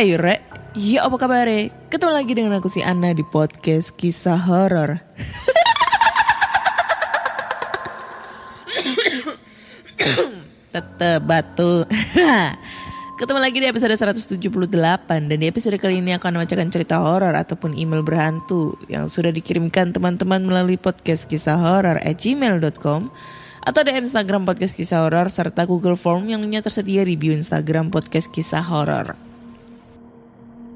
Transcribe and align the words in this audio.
Hai 0.00 0.16
Re, 0.16 0.40
ya 0.80 1.04
apa 1.04 1.20
kabar 1.20 1.44
Ketemu 1.92 2.12
lagi 2.16 2.32
dengan 2.32 2.56
aku 2.56 2.72
si 2.72 2.80
Anna 2.80 3.12
di 3.12 3.20
podcast 3.20 3.92
kisah 3.92 4.40
horor. 4.48 4.96
Tetep 10.72 11.20
batu. 11.20 11.84
Ketemu 13.20 13.38
lagi 13.44 13.60
di 13.60 13.68
episode 13.68 13.92
178 13.92 14.40
dan 15.04 15.36
di 15.36 15.44
episode 15.44 15.76
kali 15.76 16.00
ini 16.00 16.16
akan 16.16 16.40
membacakan 16.40 16.72
cerita 16.72 16.96
horor 17.04 17.36
ataupun 17.36 17.76
email 17.76 18.00
berhantu 18.00 18.80
yang 18.88 19.12
sudah 19.12 19.28
dikirimkan 19.36 19.92
teman-teman 19.92 20.40
melalui 20.40 20.80
podcast 20.80 21.28
kisah 21.28 21.60
horor 21.60 22.00
at 22.00 22.16
gmail.com 22.16 23.12
atau 23.68 23.80
di 23.84 23.92
Instagram 23.92 24.48
podcast 24.48 24.72
kisah 24.72 25.04
horor 25.04 25.28
serta 25.28 25.68
Google 25.68 26.00
Form 26.00 26.24
yang 26.24 26.40
lainnya 26.40 26.64
tersedia 26.64 27.04
di 27.04 27.20
bio 27.20 27.36
Instagram 27.36 27.92
podcast 27.92 28.32
kisah 28.32 28.64
horor. 28.64 29.28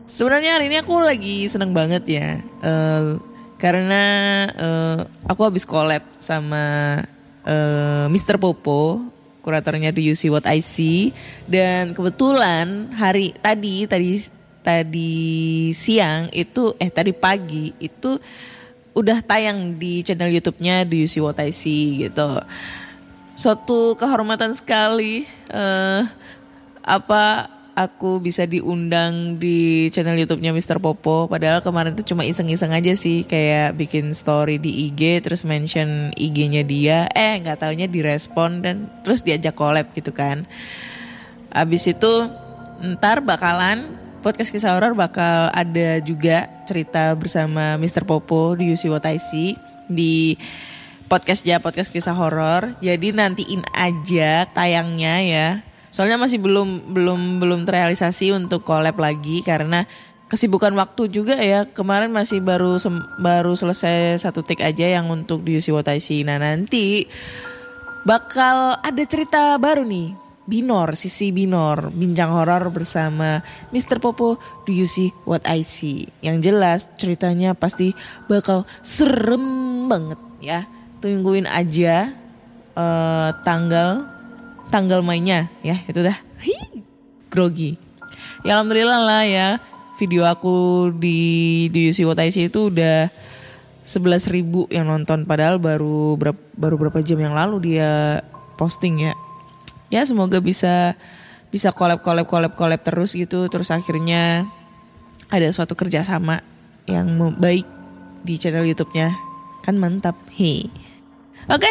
Sebenarnya 0.05 0.61
hari 0.61 0.69
ini 0.69 0.77
aku 0.85 1.01
lagi 1.01 1.49
seneng 1.49 1.73
banget 1.73 2.05
ya, 2.05 2.29
eh, 2.61 3.17
karena 3.57 4.05
eh, 4.53 4.99
aku 5.25 5.49
habis 5.49 5.65
collab 5.65 6.05
sama 6.21 7.01
eh, 7.49 8.07
Mr. 8.13 8.37
Popo, 8.37 9.01
kuratornya 9.41 9.97
di 9.97 10.13
You 10.13 10.13
See 10.13 10.29
What 10.29 10.45
I 10.45 10.61
See, 10.61 11.17
dan 11.49 11.97
kebetulan 11.97 12.93
hari 12.93 13.33
tadi 13.41 13.89
tadi 13.89 14.29
tadi 14.61 15.13
siang 15.73 16.29
itu 16.37 16.77
eh 16.77 16.93
tadi 16.93 17.17
pagi 17.17 17.73
itu 17.81 18.21
udah 18.93 19.25
tayang 19.25 19.81
di 19.81 20.05
channel 20.05 20.29
YouTube-nya 20.29 20.85
di 20.85 21.05
You 21.05 21.09
See 21.09 21.25
What 21.25 21.41
I 21.41 21.49
See 21.49 22.05
gitu. 22.05 22.45
Suatu 23.41 23.97
kehormatan 23.97 24.53
sekali 24.53 25.25
eh 25.49 26.03
apa 26.85 27.54
aku 27.75 28.23
bisa 28.23 28.47
diundang 28.47 29.37
di 29.37 29.91
channel 29.91 30.15
YouTube-nya 30.15 30.55
Mr. 30.55 30.79
Popo. 30.79 31.27
Padahal 31.27 31.61
kemarin 31.61 31.99
tuh 31.99 32.07
cuma 32.07 32.23
iseng-iseng 32.23 32.71
aja 32.71 32.95
sih, 32.95 33.27
kayak 33.27 33.75
bikin 33.75 34.15
story 34.15 34.63
di 34.63 34.89
IG, 34.91 35.27
terus 35.27 35.43
mention 35.43 36.15
IG-nya 36.15 36.63
dia. 36.63 37.11
Eh, 37.13 37.43
nggak 37.43 37.67
taunya 37.67 37.91
direspon 37.91 38.63
dan 38.63 38.89
terus 39.03 39.27
diajak 39.27 39.59
collab 39.59 39.91
gitu 39.93 40.15
kan. 40.15 40.47
Abis 41.51 41.91
itu 41.91 42.31
ntar 42.83 43.23
bakalan 43.23 43.95
podcast 44.23 44.51
kisah 44.51 44.75
horor 44.75 44.97
bakal 44.97 45.53
ada 45.53 46.01
juga 46.01 46.49
cerita 46.65 47.13
bersama 47.15 47.77
Mr. 47.77 48.09
Popo 48.09 48.57
di 48.57 48.73
UC 48.73 48.89
What 48.89 49.07
I 49.07 49.21
See 49.21 49.55
di 49.87 50.35
podcast 51.07 51.45
ya 51.45 51.61
podcast 51.61 51.93
kisah 51.93 52.17
horor. 52.17 52.73
Jadi 52.81 53.13
nantiin 53.13 53.63
aja 53.77 54.49
tayangnya 54.51 55.17
ya. 55.21 55.74
Soalnya 55.95 56.19
masih 56.19 56.43
belum 56.43 56.91
belum 56.91 57.39
belum 57.39 57.61
terrealisasi 57.63 58.35
untuk 58.35 58.67
collab 58.67 58.99
lagi 58.99 59.47
karena 59.47 59.87
kesibukan 60.27 60.75
waktu 60.75 61.07
juga 61.07 61.39
ya. 61.39 61.71
Kemarin 61.71 62.11
masih 62.11 62.43
baru 62.43 62.83
sem- 62.83 63.07
baru 63.23 63.55
selesai 63.55 64.19
satu 64.19 64.43
take 64.43 64.67
aja 64.67 64.91
yang 64.91 65.07
untuk 65.07 65.47
di 65.47 65.55
UC 65.55 65.71
What 65.71 65.87
I 65.87 66.03
See. 66.03 66.27
Nah, 66.27 66.43
nanti 66.43 67.07
bakal 68.03 68.75
ada 68.83 69.03
cerita 69.07 69.55
baru 69.55 69.87
nih. 69.87 70.27
Binor, 70.45 70.93
sisi 70.93 71.33
Binor, 71.33 71.89
bincang 71.89 72.29
horor 72.37 72.69
bersama 72.69 73.41
Mr. 73.73 73.97
Popo 73.97 74.37
Do 74.67 74.75
You 74.75 74.91
See 74.91 75.15
What 75.25 75.47
I 75.47 75.63
See. 75.63 76.11
Yang 76.21 76.37
jelas 76.51 76.81
ceritanya 76.99 77.55
pasti 77.55 77.95
bakal 78.27 78.67
serem 78.83 79.87
banget 79.87 80.21
ya. 80.43 80.67
Tungguin 81.01 81.47
aja 81.49 82.13
eh, 82.75 83.31
tanggal 83.47 84.14
tanggal 84.75 85.07
mainnya 85.07 85.47
ya 85.63 85.79
itu 85.87 86.03
dah. 86.03 86.19
Hi, 86.43 86.83
grogi. 87.31 87.79
Ya 88.43 88.59
alhamdulillah 88.59 89.07
lah 89.07 89.23
ya 89.23 89.49
video 90.03 90.27
aku 90.27 90.91
di 90.99 91.71
di 91.71 91.95
See 91.95 92.03
What 92.03 92.19
I 92.19 92.35
See 92.35 92.51
itu 92.51 92.75
udah 92.75 93.07
11.000 93.87 94.35
ribu 94.35 94.67
yang 94.75 94.91
nonton 94.91 95.31
padahal 95.31 95.63
baru 95.63 96.19
berapa, 96.19 96.43
baru 96.59 96.75
berapa 96.75 96.99
jam 97.07 97.23
yang 97.23 97.39
lalu 97.39 97.71
dia 97.71 98.19
posting 98.59 98.99
ya. 98.99 99.15
Ya 99.95 100.03
semoga 100.03 100.43
bisa 100.43 100.99
bisa 101.55 101.71
collab 101.71 102.03
collab 102.03 102.27
collab 102.27 102.59
collab 102.59 102.83
terus 102.83 103.15
gitu 103.15 103.47
terus 103.47 103.71
akhirnya 103.71 104.43
ada 105.31 105.47
suatu 105.55 105.79
kerjasama 105.79 106.43
yang 106.91 107.15
baik 107.39 107.63
di 108.27 108.35
channel 108.43 108.67
YouTube-nya 108.67 109.15
kan 109.63 109.79
mantap 109.79 110.19
hei. 110.35 110.67
Oke, 111.47 111.71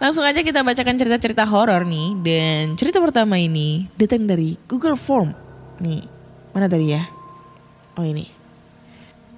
langsung 0.00 0.24
aja 0.24 0.40
kita 0.40 0.64
bacakan 0.64 0.96
cerita-cerita 0.96 1.44
horor 1.44 1.84
nih 1.84 2.16
dan 2.24 2.74
cerita 2.74 2.98
pertama 2.98 3.36
ini 3.36 3.84
datang 4.00 4.24
dari 4.24 4.56
Google 4.64 4.96
Form. 4.96 5.36
Nih, 5.84 6.00
mana 6.56 6.66
tadi 6.66 6.88
ya? 6.88 7.04
Oh 8.00 8.02
ini. 8.02 8.24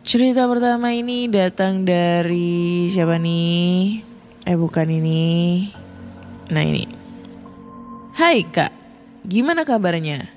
Cerita 0.06 0.46
pertama 0.46 0.94
ini 0.94 1.26
datang 1.26 1.82
dari 1.82 2.86
siapa 2.90 3.18
nih? 3.18 4.02
Eh 4.46 4.54
bukan 4.58 4.86
ini. 4.86 5.66
Nah 6.54 6.62
ini. 6.62 6.86
Hai 8.14 8.46
kak, 8.46 8.70
gimana 9.26 9.66
kabarnya? 9.66 10.30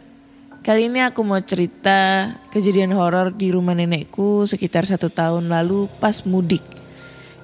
Kali 0.66 0.90
ini 0.90 1.06
aku 1.06 1.22
mau 1.22 1.38
cerita 1.46 2.34
kejadian 2.50 2.98
horor 2.98 3.30
di 3.30 3.54
rumah 3.54 3.78
nenekku 3.78 4.50
sekitar 4.50 4.90
satu 4.90 5.14
tahun 5.14 5.46
lalu 5.46 5.86
pas 6.02 6.26
mudik. 6.26 6.66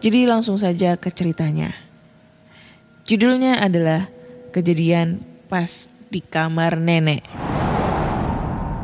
Jadi 0.01 0.25
langsung 0.25 0.57
saja 0.57 0.97
ke 0.97 1.13
ceritanya. 1.13 1.90
Judulnya 3.01 3.57
adalah 3.57 4.05
kejadian 4.53 5.25
pas 5.49 5.89
di 6.13 6.21
kamar 6.21 6.77
nenek. 6.77 7.25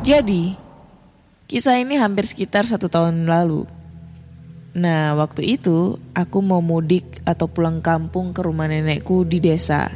Jadi, 0.02 0.58
kisah 1.46 1.78
ini 1.78 1.94
hampir 1.94 2.26
sekitar 2.26 2.66
satu 2.66 2.90
tahun 2.90 3.30
lalu. 3.30 3.62
Nah, 4.74 5.14
waktu 5.14 5.58
itu 5.58 6.02
aku 6.18 6.38
mau 6.42 6.58
mudik 6.58 7.22
atau 7.22 7.46
pulang 7.46 7.78
kampung 7.78 8.34
ke 8.34 8.42
rumah 8.42 8.66
nenekku 8.66 9.22
di 9.22 9.38
desa. 9.38 9.86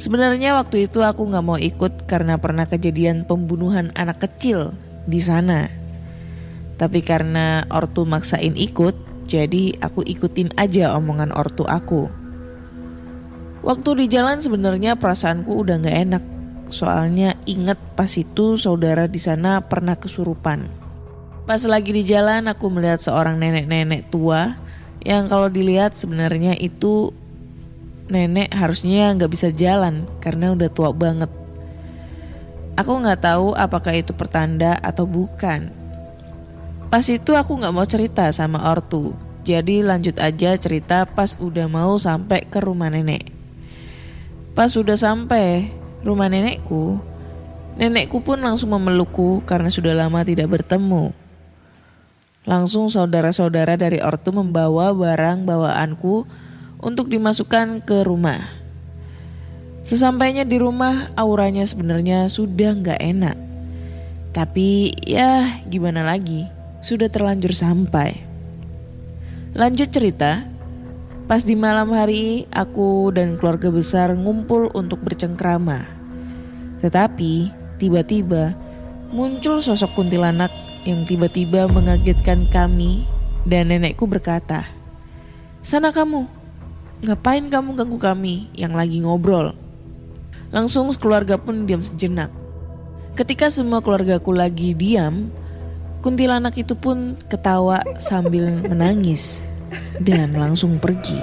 Sebenarnya 0.00 0.56
waktu 0.56 0.88
itu 0.88 1.04
aku 1.04 1.28
nggak 1.28 1.44
mau 1.44 1.60
ikut 1.60 2.08
karena 2.08 2.40
pernah 2.40 2.64
kejadian 2.64 3.28
pembunuhan 3.28 3.92
anak 3.94 4.24
kecil 4.24 4.72
di 5.04 5.20
sana. 5.20 5.68
Tapi 6.80 7.04
karena 7.04 7.68
ortu 7.70 8.02
maksain 8.08 8.56
ikut, 8.58 8.96
jadi 9.28 9.76
aku 9.78 10.02
ikutin 10.02 10.56
aja 10.58 10.96
omongan 10.96 11.30
ortu 11.36 11.62
aku. 11.68 12.23
Waktu 13.64 14.04
di 14.04 14.06
jalan 14.12 14.44
sebenarnya 14.44 15.00
perasaanku 15.00 15.48
udah 15.64 15.80
nggak 15.80 15.98
enak. 16.04 16.24
Soalnya 16.68 17.32
inget 17.48 17.80
pas 17.96 18.12
itu 18.12 18.60
saudara 18.60 19.08
di 19.08 19.16
sana 19.16 19.64
pernah 19.64 19.96
kesurupan. 19.96 20.68
Pas 21.48 21.64
lagi 21.64 21.96
di 21.96 22.04
jalan 22.04 22.44
aku 22.52 22.68
melihat 22.68 23.00
seorang 23.00 23.40
nenek-nenek 23.40 24.12
tua 24.12 24.60
yang 25.00 25.28
kalau 25.32 25.48
dilihat 25.48 25.96
sebenarnya 25.96 26.60
itu 26.60 27.12
nenek 28.12 28.52
harusnya 28.52 29.16
nggak 29.16 29.32
bisa 29.32 29.48
jalan 29.48 30.04
karena 30.20 30.52
udah 30.52 30.68
tua 30.68 30.92
banget. 30.92 31.32
Aku 32.76 33.00
nggak 33.00 33.24
tahu 33.24 33.56
apakah 33.56 33.96
itu 33.96 34.12
pertanda 34.12 34.76
atau 34.84 35.08
bukan. 35.08 35.72
Pas 36.92 37.04
itu 37.08 37.32
aku 37.32 37.56
nggak 37.60 37.74
mau 37.74 37.88
cerita 37.88 38.28
sama 38.28 38.60
ortu, 38.72 39.16
jadi 39.40 39.80
lanjut 39.80 40.20
aja 40.20 40.52
cerita 40.60 41.08
pas 41.08 41.32
udah 41.40 41.64
mau 41.64 41.96
sampai 41.96 42.44
ke 42.44 42.60
rumah 42.60 42.92
nenek. 42.92 43.33
Pas 44.54 44.70
udah 44.78 44.94
sampai 44.94 45.74
rumah 46.06 46.30
nenekku, 46.30 47.02
nenekku 47.74 48.22
pun 48.22 48.38
langsung 48.38 48.70
memelukku 48.70 49.42
karena 49.42 49.66
sudah 49.66 49.90
lama 49.98 50.22
tidak 50.22 50.46
bertemu. 50.46 51.10
Langsung 52.46 52.86
saudara-saudara 52.86 53.74
dari 53.74 53.98
ortu 53.98 54.30
membawa 54.30 54.94
barang 54.94 55.42
bawaanku 55.42 56.22
untuk 56.78 57.10
dimasukkan 57.10 57.82
ke 57.82 58.06
rumah. 58.06 58.46
Sesampainya 59.82 60.46
di 60.46 60.62
rumah, 60.62 61.10
auranya 61.18 61.66
sebenarnya 61.66 62.30
sudah 62.30 62.78
nggak 62.78 63.00
enak. 63.00 63.36
Tapi 64.30 64.94
ya 65.02 65.60
gimana 65.66 66.06
lagi, 66.06 66.46
sudah 66.78 67.10
terlanjur 67.10 67.50
sampai. 67.50 68.22
Lanjut 69.56 69.90
cerita, 69.90 70.46
pas 71.24 71.40
di 71.40 71.56
malam 71.56 71.88
hari 71.96 72.44
aku 72.52 73.08
dan 73.16 73.40
keluarga 73.40 73.72
besar 73.72 74.12
ngumpul 74.12 74.68
untuk 74.76 75.00
bercengkrama. 75.00 75.88
Tetapi 76.84 77.48
tiba-tiba 77.80 78.52
muncul 79.08 79.64
sosok 79.64 79.96
kuntilanak 79.96 80.52
yang 80.84 81.08
tiba-tiba 81.08 81.64
mengagetkan 81.72 82.44
kami 82.52 83.08
dan 83.48 83.72
nenekku 83.72 84.04
berkata, 84.04 84.68
Sana 85.64 85.96
kamu, 85.96 86.28
ngapain 87.08 87.48
kamu 87.48 87.72
ganggu 87.72 87.96
kami 87.96 88.52
yang 88.52 88.76
lagi 88.76 89.00
ngobrol? 89.00 89.56
Langsung 90.52 90.92
keluarga 91.00 91.40
pun 91.40 91.64
diam 91.64 91.80
sejenak. 91.80 92.28
Ketika 93.16 93.48
semua 93.48 93.80
keluargaku 93.80 94.28
lagi 94.36 94.76
diam, 94.76 95.32
kuntilanak 96.04 96.52
itu 96.60 96.76
pun 96.76 97.16
ketawa 97.32 97.80
sambil 97.96 98.52
menangis 98.60 99.40
dan 100.02 100.34
langsung 100.34 100.82
pergi. 100.82 101.18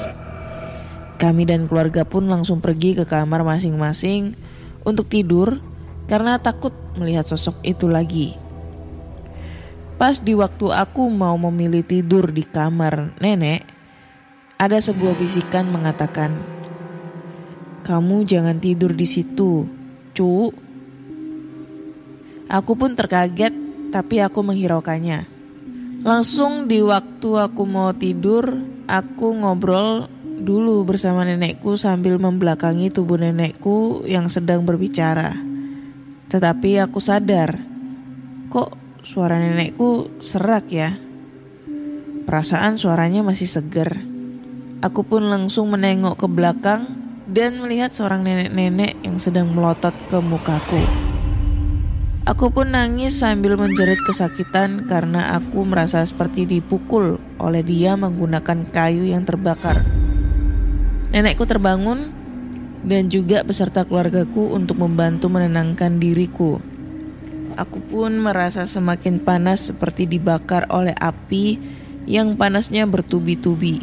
Kami 1.22 1.46
dan 1.46 1.70
keluarga 1.70 2.02
pun 2.02 2.26
langsung 2.26 2.64
pergi 2.64 2.98
ke 2.98 3.06
kamar 3.06 3.46
masing-masing 3.46 4.34
untuk 4.82 5.06
tidur 5.06 5.62
karena 6.10 6.42
takut 6.42 6.74
melihat 6.98 7.24
sosok 7.30 7.62
itu 7.62 7.86
lagi. 7.86 8.34
Pas 10.02 10.18
di 10.18 10.34
waktu 10.34 10.74
aku 10.74 11.06
mau 11.14 11.38
memilih 11.38 11.86
tidur 11.86 12.34
di 12.34 12.42
kamar 12.42 13.14
nenek, 13.22 13.62
ada 14.58 14.82
sebuah 14.82 15.14
bisikan 15.14 15.70
mengatakan, 15.70 16.42
"Kamu 17.86 18.26
jangan 18.26 18.58
tidur 18.58 18.98
di 18.98 19.06
situ, 19.06 19.70
cu." 20.18 20.50
Aku 22.50 22.74
pun 22.74 22.98
terkaget, 22.98 23.54
tapi 23.94 24.26
aku 24.26 24.42
menghiraukannya. 24.42 25.41
Langsung 26.02 26.66
di 26.66 26.82
waktu 26.82 27.30
aku 27.38 27.62
mau 27.70 27.94
tidur, 27.94 28.58
aku 28.90 29.38
ngobrol 29.38 30.10
dulu 30.42 30.82
bersama 30.82 31.22
nenekku 31.22 31.78
sambil 31.78 32.18
membelakangi 32.18 32.90
tubuh 32.90 33.22
nenekku 33.22 34.02
yang 34.10 34.26
sedang 34.26 34.66
berbicara. 34.66 35.38
Tetapi 36.26 36.82
aku 36.82 36.98
sadar, 36.98 37.62
kok 38.50 38.74
suara 39.06 39.38
nenekku 39.38 40.18
serak 40.18 40.74
ya. 40.74 40.98
Perasaan 42.26 42.82
suaranya 42.82 43.22
masih 43.22 43.46
seger. 43.46 44.02
Aku 44.82 45.06
pun 45.06 45.30
langsung 45.30 45.70
menengok 45.70 46.18
ke 46.18 46.26
belakang 46.26 46.98
dan 47.30 47.62
melihat 47.62 47.94
seorang 47.94 48.26
nenek-nenek 48.26 48.98
yang 49.06 49.22
sedang 49.22 49.54
melotot 49.54 49.94
ke 50.10 50.18
mukaku. 50.18 51.11
Aku 52.22 52.54
pun 52.54 52.70
nangis 52.70 53.18
sambil 53.18 53.58
menjerit 53.58 53.98
kesakitan 54.06 54.86
karena 54.86 55.34
aku 55.34 55.66
merasa 55.66 56.06
seperti 56.06 56.46
dipukul 56.46 57.18
oleh 57.42 57.66
dia 57.66 57.98
menggunakan 57.98 58.70
kayu 58.70 59.10
yang 59.10 59.26
terbakar. 59.26 59.82
Nenekku 61.10 61.50
terbangun 61.50 62.14
dan 62.86 63.10
juga 63.10 63.42
beserta 63.42 63.82
keluargaku 63.90 64.54
untuk 64.54 64.78
membantu 64.78 65.34
menenangkan 65.34 65.98
diriku. 65.98 66.62
Aku 67.58 67.82
pun 67.90 68.22
merasa 68.22 68.70
semakin 68.70 69.18
panas 69.18 69.74
seperti 69.74 70.06
dibakar 70.06 70.70
oleh 70.70 70.94
api 70.94 71.58
yang 72.06 72.38
panasnya 72.38 72.86
bertubi-tubi. 72.86 73.82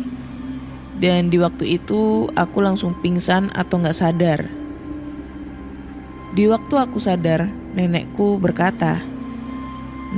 Dan 0.94 1.26
di 1.26 1.42
waktu 1.42 1.74
itu 1.82 2.30
aku 2.38 2.58
langsung 2.62 2.94
pingsan 3.02 3.50
atau 3.50 3.82
nggak 3.82 3.98
sadar. 3.98 4.40
Di 6.38 6.46
waktu 6.46 6.74
aku 6.78 7.02
sadar, 7.02 7.50
nenekku 7.78 8.42
berkata, 8.42 8.98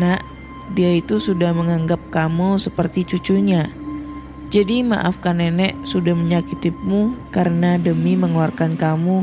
Nak, 0.00 0.24
dia 0.72 0.96
itu 0.96 1.20
sudah 1.20 1.52
menganggap 1.52 2.00
kamu 2.08 2.56
seperti 2.56 3.04
cucunya. 3.04 3.68
Jadi 4.50 4.82
maafkan 4.82 5.38
nenek 5.38 5.78
sudah 5.86 6.16
menyakitimu 6.16 7.30
karena 7.30 7.78
demi 7.78 8.18
mengeluarkan 8.18 8.74
kamu 8.74 9.22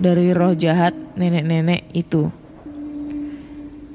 dari 0.00 0.32
roh 0.32 0.56
jahat 0.56 0.96
nenek-nenek 1.18 1.84
itu. 1.92 2.32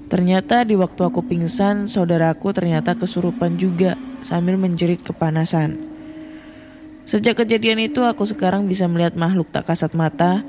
Ternyata 0.09 0.65
di 0.65 0.73
waktu 0.73 1.01
aku 1.05 1.21
pingsan, 1.21 1.85
saudaraku 1.85 2.49
ternyata 2.49 2.97
kesurupan 2.97 3.61
juga 3.61 3.93
sambil 4.25 4.57
menjerit 4.57 5.05
kepanasan. 5.05 5.77
Sejak 7.05 7.41
kejadian 7.41 7.81
itu 7.89 8.05
aku 8.05 8.25
sekarang 8.25 8.69
bisa 8.69 8.85
melihat 8.85 9.17
makhluk 9.17 9.49
tak 9.53 9.69
kasat 9.69 9.93
mata, 9.97 10.45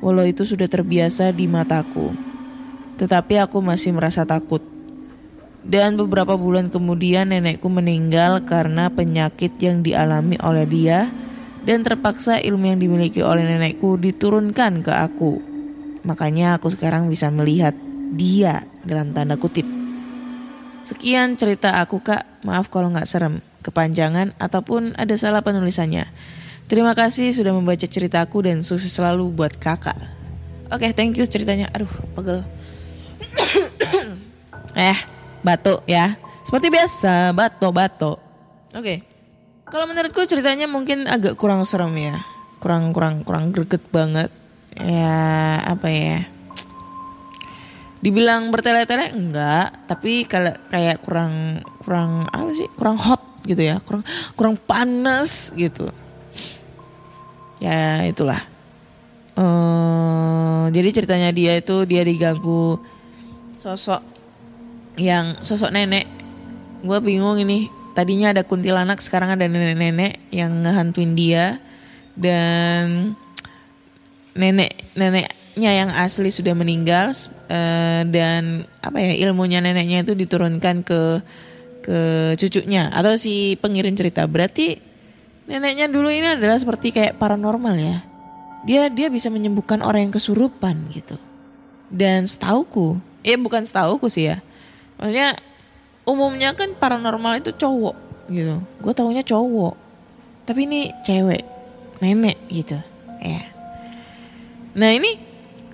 walau 0.00 0.24
itu 0.24 0.44
sudah 0.44 0.68
terbiasa 0.68 1.32
di 1.32 1.48
mataku. 1.48 2.33
Tetapi 3.00 3.42
aku 3.42 3.58
masih 3.64 3.94
merasa 3.94 4.22
takut. 4.22 4.62
Dan 5.64 5.96
beberapa 5.96 6.36
bulan 6.36 6.68
kemudian 6.68 7.32
nenekku 7.32 7.72
meninggal 7.72 8.44
karena 8.44 8.92
penyakit 8.92 9.56
yang 9.58 9.80
dialami 9.80 10.36
oleh 10.44 10.68
dia 10.68 11.08
dan 11.64 11.80
terpaksa 11.80 12.36
ilmu 12.36 12.76
yang 12.76 12.78
dimiliki 12.78 13.24
oleh 13.24 13.48
nenekku 13.48 13.96
diturunkan 13.96 14.84
ke 14.84 14.92
aku. 14.92 15.40
Makanya 16.04 16.60
aku 16.60 16.68
sekarang 16.68 17.08
bisa 17.08 17.32
melihat 17.32 17.72
dia 18.12 18.68
dalam 18.84 19.16
tanda 19.16 19.40
kutip. 19.40 19.64
Sekian 20.84 21.40
cerita 21.40 21.80
aku 21.80 22.04
kak, 22.04 22.44
maaf 22.44 22.68
kalau 22.68 22.92
nggak 22.92 23.08
serem, 23.08 23.40
kepanjangan 23.64 24.36
ataupun 24.36 24.92
ada 25.00 25.16
salah 25.16 25.40
penulisannya. 25.40 26.04
Terima 26.68 26.92
kasih 26.92 27.32
sudah 27.32 27.56
membaca 27.56 27.88
ceritaku 27.88 28.44
dan 28.44 28.60
sukses 28.60 28.92
selalu 28.92 29.32
buat 29.32 29.56
kakak. 29.56 29.96
Oke, 30.68 30.92
thank 30.92 31.16
you 31.16 31.24
ceritanya. 31.24 31.72
Aduh, 31.72 31.88
pegel. 32.12 32.44
eh, 34.90 34.98
batuk 35.44 35.84
ya. 35.84 36.16
Seperti 36.44 36.68
biasa, 36.68 37.32
bato-bato. 37.32 38.20
Oke. 38.76 39.00
Kalau 39.64 39.88
menurutku 39.88 40.22
ceritanya 40.28 40.68
mungkin 40.68 41.08
agak 41.08 41.40
kurang 41.40 41.64
serem 41.64 41.96
ya. 41.96 42.20
Kurang 42.60 42.92
kurang 42.92 43.24
kurang 43.24 43.48
greget 43.50 43.80
banget. 43.88 44.28
Ya, 44.76 45.62
apa 45.64 45.88
ya? 45.88 46.28
Dibilang 48.04 48.52
bertele-tele 48.52 49.16
enggak, 49.16 49.88
tapi 49.88 50.28
kalau 50.28 50.52
kayak 50.68 51.00
kurang 51.00 51.64
kurang 51.80 52.28
apa 52.28 52.52
sih? 52.52 52.68
Kurang 52.76 53.00
hot 53.00 53.22
gitu 53.48 53.64
ya. 53.64 53.80
Kurang 53.80 54.04
kurang 54.36 54.54
panas 54.60 55.48
gitu. 55.56 55.88
Ya, 57.64 58.04
itulah. 58.04 58.44
Uh, 59.34 60.70
jadi 60.70 60.94
ceritanya 60.94 61.30
dia 61.34 61.58
itu 61.58 61.82
dia 61.88 62.06
diganggu 62.06 62.78
sosok 63.64 64.04
yang 65.00 65.40
sosok 65.40 65.72
nenek. 65.72 66.04
Gue 66.84 67.00
bingung 67.00 67.40
ini. 67.40 67.72
Tadinya 67.96 68.34
ada 68.34 68.42
kuntilanak, 68.42 68.98
sekarang 68.98 69.38
ada 69.38 69.46
nenek-nenek 69.46 70.18
yang 70.34 70.66
ngehantuin 70.66 71.14
dia 71.14 71.62
dan 72.18 73.14
nenek 74.34 74.74
neneknya 74.98 75.70
yang 75.70 75.90
asli 75.94 76.34
sudah 76.34 76.58
meninggal 76.58 77.14
uh, 77.46 78.02
dan 78.10 78.66
apa 78.82 78.98
ya 78.98 79.30
ilmunya 79.30 79.62
neneknya 79.62 80.02
itu 80.02 80.18
diturunkan 80.18 80.82
ke 80.82 81.22
ke 81.86 82.00
cucunya 82.34 82.90
atau 82.90 83.14
si 83.14 83.54
pengirim 83.62 83.94
cerita. 83.94 84.26
Berarti 84.26 84.74
neneknya 85.46 85.86
dulu 85.86 86.10
ini 86.10 86.34
adalah 86.34 86.58
seperti 86.58 86.90
kayak 86.90 87.14
paranormal 87.14 87.78
ya. 87.78 88.02
Dia 88.66 88.90
dia 88.90 89.06
bisa 89.06 89.30
menyembuhkan 89.30 89.86
orang 89.86 90.10
yang 90.10 90.14
kesurupan 90.18 90.90
gitu. 90.90 91.14
Dan 91.94 92.26
setauku, 92.26 92.98
eh 93.24 93.40
bukan 93.40 93.64
setauku 93.64 94.06
sih 94.12 94.30
ya. 94.30 94.44
Maksudnya 95.00 95.34
umumnya 96.04 96.52
kan 96.52 96.76
paranormal 96.76 97.40
itu 97.40 97.50
cowok 97.56 97.96
gitu. 98.28 98.60
Gue 98.84 98.92
taunya 98.92 99.24
cowok. 99.24 99.74
Tapi 100.44 100.68
ini 100.68 100.92
cewek 101.00 101.42
nenek 102.04 102.36
gitu. 102.52 102.76
Ya. 103.24 103.48
Nah 104.76 104.92
ini 104.92 105.16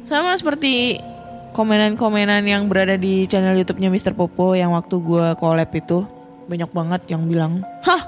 sama 0.07 0.39
seperti 0.39 1.03
komenan-komenan 1.51 2.47
yang 2.47 2.71
berada 2.71 2.95
di 2.95 3.27
channel 3.27 3.59
YouTube-nya 3.59 3.91
Mr. 3.91 4.15
Popo 4.15 4.55
yang 4.55 4.71
waktu 4.73 4.95
gue 5.03 5.27
collab 5.37 5.71
itu. 5.75 6.07
Banyak 6.47 6.71
banget 6.71 7.03
yang 7.11 7.27
bilang 7.27 7.63
hah 7.83 8.03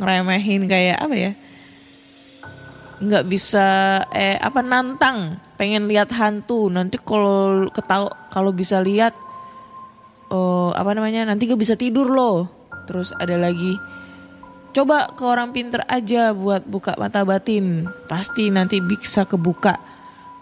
ngeremehin 0.00 0.64
kayak 0.64 0.96
apa 0.96 1.14
ya? 1.16 1.32
Nggak 2.98 3.24
bisa 3.28 3.68
eh 4.10 4.40
apa 4.40 4.64
nantang 4.64 5.47
pengen 5.58 5.90
lihat 5.90 6.14
hantu. 6.14 6.70
Nanti 6.70 6.96
kalau 7.02 7.66
ketahu 7.68 8.06
kalau 8.30 8.54
bisa 8.54 8.78
lihat 8.80 9.12
oh 10.30 10.70
apa 10.72 10.94
namanya 10.94 11.26
nanti 11.26 11.50
gue 11.50 11.58
bisa 11.58 11.74
tidur 11.74 12.08
loh. 12.08 12.48
Terus 12.86 13.12
ada 13.18 13.36
lagi 13.36 13.76
coba 14.72 15.10
ke 15.12 15.26
orang 15.26 15.50
pinter 15.50 15.82
aja 15.90 16.30
buat 16.32 16.64
buka 16.64 16.94
mata 16.96 17.26
batin. 17.26 17.90
Pasti 18.06 18.48
nanti 18.48 18.78
bisa 18.78 19.26
kebuka 19.26 19.76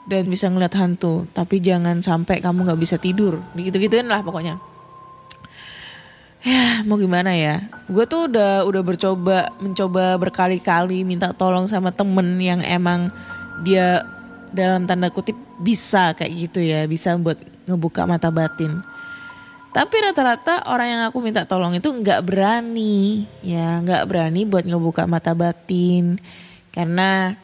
dan 0.06 0.28
bisa 0.28 0.46
ngeliat 0.52 0.76
hantu. 0.76 1.26
Tapi 1.32 1.58
jangan 1.58 2.04
sampai 2.04 2.38
kamu 2.38 2.68
nggak 2.68 2.78
bisa 2.78 3.00
tidur. 3.00 3.40
Gitu 3.56 3.74
gituin 3.80 4.06
lah 4.06 4.20
pokoknya. 4.22 4.60
Ya 6.46 6.86
mau 6.86 6.94
gimana 6.94 7.34
ya? 7.34 7.66
Gue 7.90 8.06
tuh 8.06 8.30
udah 8.30 8.62
udah 8.62 8.82
bercoba 8.86 9.50
mencoba 9.58 10.14
berkali-kali 10.14 11.02
minta 11.02 11.34
tolong 11.34 11.66
sama 11.66 11.90
temen 11.90 12.38
yang 12.38 12.62
emang 12.62 13.10
dia 13.66 14.06
dalam 14.56 14.88
tanda 14.88 15.12
kutip 15.12 15.36
bisa 15.60 16.16
kayak 16.16 16.32
gitu 16.48 16.64
ya 16.64 16.88
bisa 16.88 17.12
buat 17.20 17.36
ngebuka 17.68 18.08
mata 18.08 18.32
batin. 18.32 18.80
Tapi 19.76 19.92
rata-rata 20.00 20.64
orang 20.72 20.88
yang 20.88 21.02
aku 21.04 21.20
minta 21.20 21.44
tolong 21.44 21.76
itu 21.76 21.92
nggak 21.92 22.24
berani 22.24 23.28
ya 23.44 23.84
nggak 23.84 24.08
berani 24.08 24.48
buat 24.48 24.64
ngebuka 24.64 25.04
mata 25.04 25.36
batin. 25.36 26.16
Karena 26.72 27.36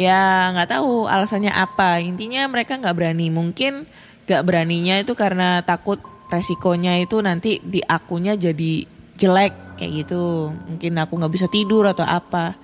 ya 0.00 0.48
nggak 0.56 0.80
tahu 0.80 1.04
alasannya 1.04 1.52
apa. 1.52 2.00
Intinya 2.00 2.48
mereka 2.48 2.80
nggak 2.80 2.96
berani. 2.96 3.28
Mungkin 3.28 3.84
nggak 4.24 4.42
beraninya 4.48 4.96
itu 4.96 5.12
karena 5.12 5.60
takut 5.60 6.00
resikonya 6.32 6.96
itu 7.04 7.20
nanti 7.20 7.60
di 7.60 7.84
akunya 7.84 8.32
jadi 8.40 8.88
jelek 9.20 9.76
kayak 9.76 9.92
gitu. 10.08 10.56
Mungkin 10.56 10.96
aku 11.04 11.12
nggak 11.20 11.34
bisa 11.36 11.46
tidur 11.52 11.84
atau 11.84 12.08
apa. 12.08 12.56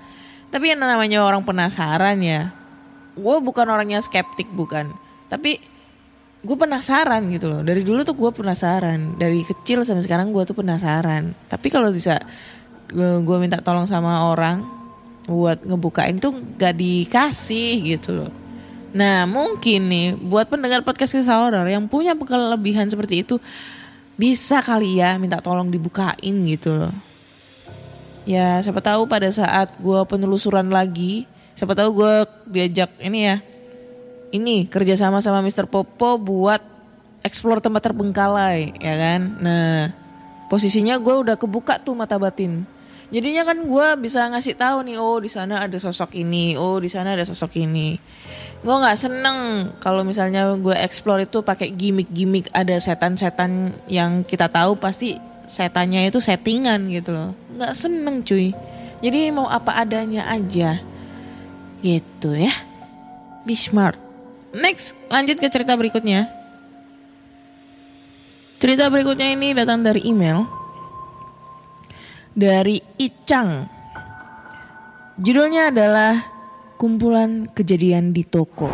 Tapi 0.49 0.73
yang 0.73 0.81
namanya 0.81 1.21
orang 1.21 1.45
penasaran 1.45 2.17
ya 2.25 2.57
gue 3.17 3.37
bukan 3.41 3.67
orangnya 3.67 3.99
skeptik 4.05 4.47
bukan. 4.53 4.93
Tapi 5.27 5.59
gue 6.47 6.57
penasaran 6.57 7.27
gitu 7.33 7.51
loh. 7.51 7.65
Dari 7.65 7.83
dulu 7.83 8.05
tuh 8.05 8.15
gue 8.15 8.31
penasaran. 8.31 9.17
Dari 9.17 9.43
kecil 9.43 9.83
sampai 9.83 10.05
sekarang 10.05 10.31
gue 10.31 10.45
tuh 10.45 10.55
penasaran. 10.55 11.33
Tapi 11.49 11.67
kalau 11.73 11.91
bisa 11.91 12.21
gue 12.95 13.37
minta 13.43 13.59
tolong 13.59 13.89
sama 13.89 14.31
orang 14.31 14.63
buat 15.27 15.59
ngebukain 15.67 16.23
tuh 16.23 16.39
gak 16.55 16.79
dikasih 16.79 17.83
gitu 17.83 18.15
loh. 18.15 18.33
Nah 18.95 19.27
mungkin 19.27 19.91
nih 19.91 20.15
buat 20.15 20.47
pendengar 20.47 20.87
podcast 20.87 21.19
kisah 21.19 21.43
horor 21.43 21.67
yang 21.67 21.91
punya 21.91 22.15
kelebihan 22.15 22.87
seperti 22.87 23.27
itu 23.27 23.43
bisa 24.17 24.63
kali 24.65 25.03
ya 25.03 25.19
minta 25.21 25.43
tolong 25.43 25.69
dibukain 25.69 26.37
gitu 26.47 26.79
loh. 26.79 26.95
Ya 28.27 28.59
siapa 28.63 28.79
tahu 28.83 29.07
pada 29.07 29.31
saat 29.31 29.75
gue 29.79 30.01
penelusuran 30.07 30.71
lagi, 30.71 31.27
siapa 31.57 31.73
tahu 31.73 32.05
gue 32.05 32.15
diajak 32.53 32.93
ini 33.01 33.33
ya, 33.33 33.37
ini 34.31 34.69
kerjasama 34.69 35.25
sama 35.25 35.41
Mr. 35.41 35.67
Popo 35.67 36.21
buat 36.21 36.61
explore 37.25 37.65
tempat 37.65 37.91
terbengkalai 37.91 38.77
ya 38.79 38.95
kan. 38.95 39.21
Nah 39.41 39.91
posisinya 40.47 41.01
gue 41.01 41.15
udah 41.27 41.35
kebuka 41.35 41.81
tuh 41.81 41.97
mata 41.97 42.21
batin. 42.21 42.69
Jadinya 43.07 43.47
kan 43.47 43.59
gue 43.65 43.87
bisa 44.03 44.27
ngasih 44.27 44.59
tahu 44.59 44.83
nih, 44.83 44.99
oh 44.99 45.23
di 45.23 45.31
sana 45.31 45.63
ada 45.63 45.79
sosok 45.79 46.19
ini, 46.19 46.59
oh 46.59 46.83
di 46.83 46.91
sana 46.91 47.15
ada 47.15 47.23
sosok 47.23 47.55
ini 47.63 47.99
gue 48.65 48.75
nggak 48.75 48.99
seneng 48.99 49.39
kalau 49.79 50.03
misalnya 50.03 50.51
gue 50.57 50.75
explore 50.75 51.23
itu 51.29 51.45
pakai 51.45 51.71
gimmick-gimmick 51.71 52.49
ada 52.51 52.75
setan-setan 52.81 53.77
yang 53.87 54.25
kita 54.25 54.49
tahu 54.49 54.75
pasti 54.81 55.21
setannya 55.47 56.09
itu 56.09 56.19
settingan 56.19 56.89
gitu 56.91 57.13
loh 57.13 57.31
nggak 57.55 57.73
seneng 57.77 58.25
cuy 58.25 58.57
jadi 59.05 59.31
mau 59.31 59.47
apa 59.47 59.77
adanya 59.77 60.27
aja 60.27 60.81
gitu 61.81 62.37
ya 62.37 62.53
be 63.45 63.57
smart 63.57 63.99
next 64.57 64.97
lanjut 65.13 65.37
ke 65.41 65.49
cerita 65.51 65.77
berikutnya 65.77 66.31
cerita 68.63 68.89
berikutnya 68.89 69.33
ini 69.37 69.53
datang 69.53 69.85
dari 69.85 70.05
email 70.05 70.49
dari 72.37 72.81
Icang 72.97 73.69
judulnya 75.17 75.73
adalah 75.73 76.37
kumpulan 76.77 77.49
kejadian 77.57 78.13
di 78.13 78.23
toko. 78.23 78.69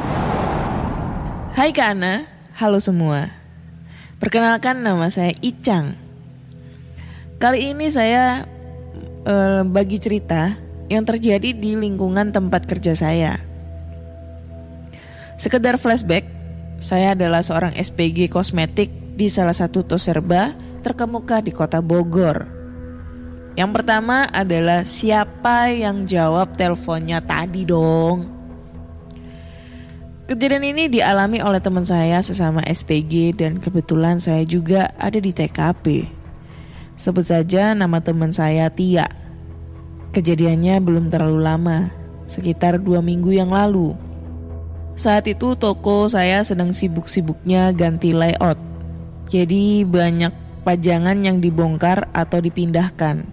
Hai 1.54 1.70
Kak 1.70 1.94
Ana, 1.94 2.26
halo 2.58 2.82
semua. 2.82 3.30
Perkenalkan 4.18 4.82
nama 4.82 5.06
saya 5.06 5.30
Icang. 5.38 5.94
Kali 7.38 7.74
ini 7.74 7.90
saya 7.90 8.46
uh, 9.26 9.62
bagi 9.66 9.98
cerita 10.02 10.58
yang 10.92 11.08
terjadi 11.08 11.56
di 11.56 11.72
lingkungan 11.72 12.36
tempat 12.36 12.68
kerja 12.68 12.92
saya. 12.92 13.40
Sekedar 15.40 15.80
flashback, 15.80 16.28
saya 16.76 17.16
adalah 17.16 17.40
seorang 17.40 17.72
SPG 17.72 18.28
kosmetik 18.28 18.92
di 19.16 19.32
salah 19.32 19.56
satu 19.56 19.80
toserba 19.80 20.52
terkemuka 20.84 21.40
di 21.40 21.50
kota 21.50 21.80
Bogor. 21.80 22.44
Yang 23.56 23.70
pertama 23.80 24.28
adalah 24.32 24.84
siapa 24.84 25.72
yang 25.72 26.04
jawab 26.04 26.56
teleponnya 26.56 27.20
tadi 27.24 27.64
dong. 27.68 28.28
Kejadian 30.24 30.64
ini 30.64 30.88
dialami 30.88 31.44
oleh 31.44 31.60
teman 31.60 31.84
saya 31.84 32.24
sesama 32.24 32.64
SPG 32.64 33.36
dan 33.36 33.60
kebetulan 33.60 34.16
saya 34.16 34.46
juga 34.48 34.94
ada 34.96 35.20
di 35.20 35.28
TKP. 35.28 36.08
Sebut 36.96 37.26
saja 37.26 37.76
nama 37.76 38.00
teman 38.00 38.32
saya 38.32 38.72
Tia. 38.72 39.21
Kejadiannya 40.12 40.76
belum 40.84 41.08
terlalu 41.08 41.40
lama, 41.40 41.88
sekitar 42.28 42.76
dua 42.76 43.00
minggu 43.00 43.32
yang 43.32 43.48
lalu. 43.48 43.96
Saat 44.92 45.24
itu 45.24 45.56
toko 45.56 46.04
saya 46.12 46.44
sedang 46.44 46.76
sibuk-sibuknya 46.76 47.72
ganti 47.72 48.12
layout. 48.12 48.60
Jadi 49.32 49.88
banyak 49.88 50.32
pajangan 50.68 51.16
yang 51.24 51.40
dibongkar 51.40 52.12
atau 52.12 52.44
dipindahkan. 52.44 53.24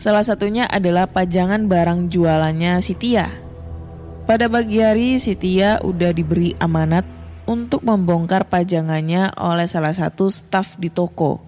Salah 0.00 0.24
satunya 0.24 0.64
adalah 0.64 1.04
pajangan 1.04 1.68
barang 1.68 2.08
jualannya 2.08 2.80
Sitia. 2.80 3.28
Pada 4.24 4.48
pagi 4.48 4.80
hari 4.80 5.20
Sitia 5.20 5.84
udah 5.84 6.16
diberi 6.16 6.56
amanat 6.56 7.04
untuk 7.44 7.84
membongkar 7.84 8.48
pajangannya 8.48 9.36
oleh 9.36 9.68
salah 9.68 9.92
satu 9.92 10.32
staf 10.32 10.80
di 10.80 10.88
toko. 10.88 11.44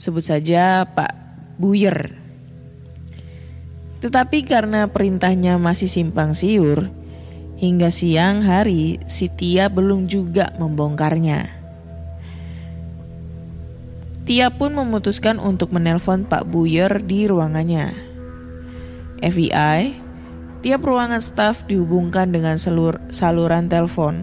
Sebut 0.00 0.24
saja 0.24 0.88
Pak 0.88 1.12
Buyer. 1.60 2.27
Tetapi 3.98 4.46
karena 4.46 4.86
perintahnya 4.86 5.58
masih 5.58 5.90
simpang 5.90 6.30
siur, 6.30 6.86
hingga 7.58 7.90
siang 7.90 8.46
hari 8.46 9.02
Sitia 9.10 9.66
belum 9.66 10.06
juga 10.06 10.54
membongkarnya. 10.56 11.58
Tia 14.22 14.52
pun 14.52 14.76
memutuskan 14.76 15.40
untuk 15.40 15.72
menelpon 15.72 16.28
Pak 16.28 16.46
Buyer 16.52 17.00
di 17.00 17.24
ruangannya. 17.26 17.96
FBI, 19.24 19.80
tiap 20.60 20.84
ruangan 20.84 21.18
staf 21.18 21.64
dihubungkan 21.66 22.30
dengan 22.30 22.60
selur, 22.60 23.00
saluran 23.08 23.66
telepon. 23.66 24.22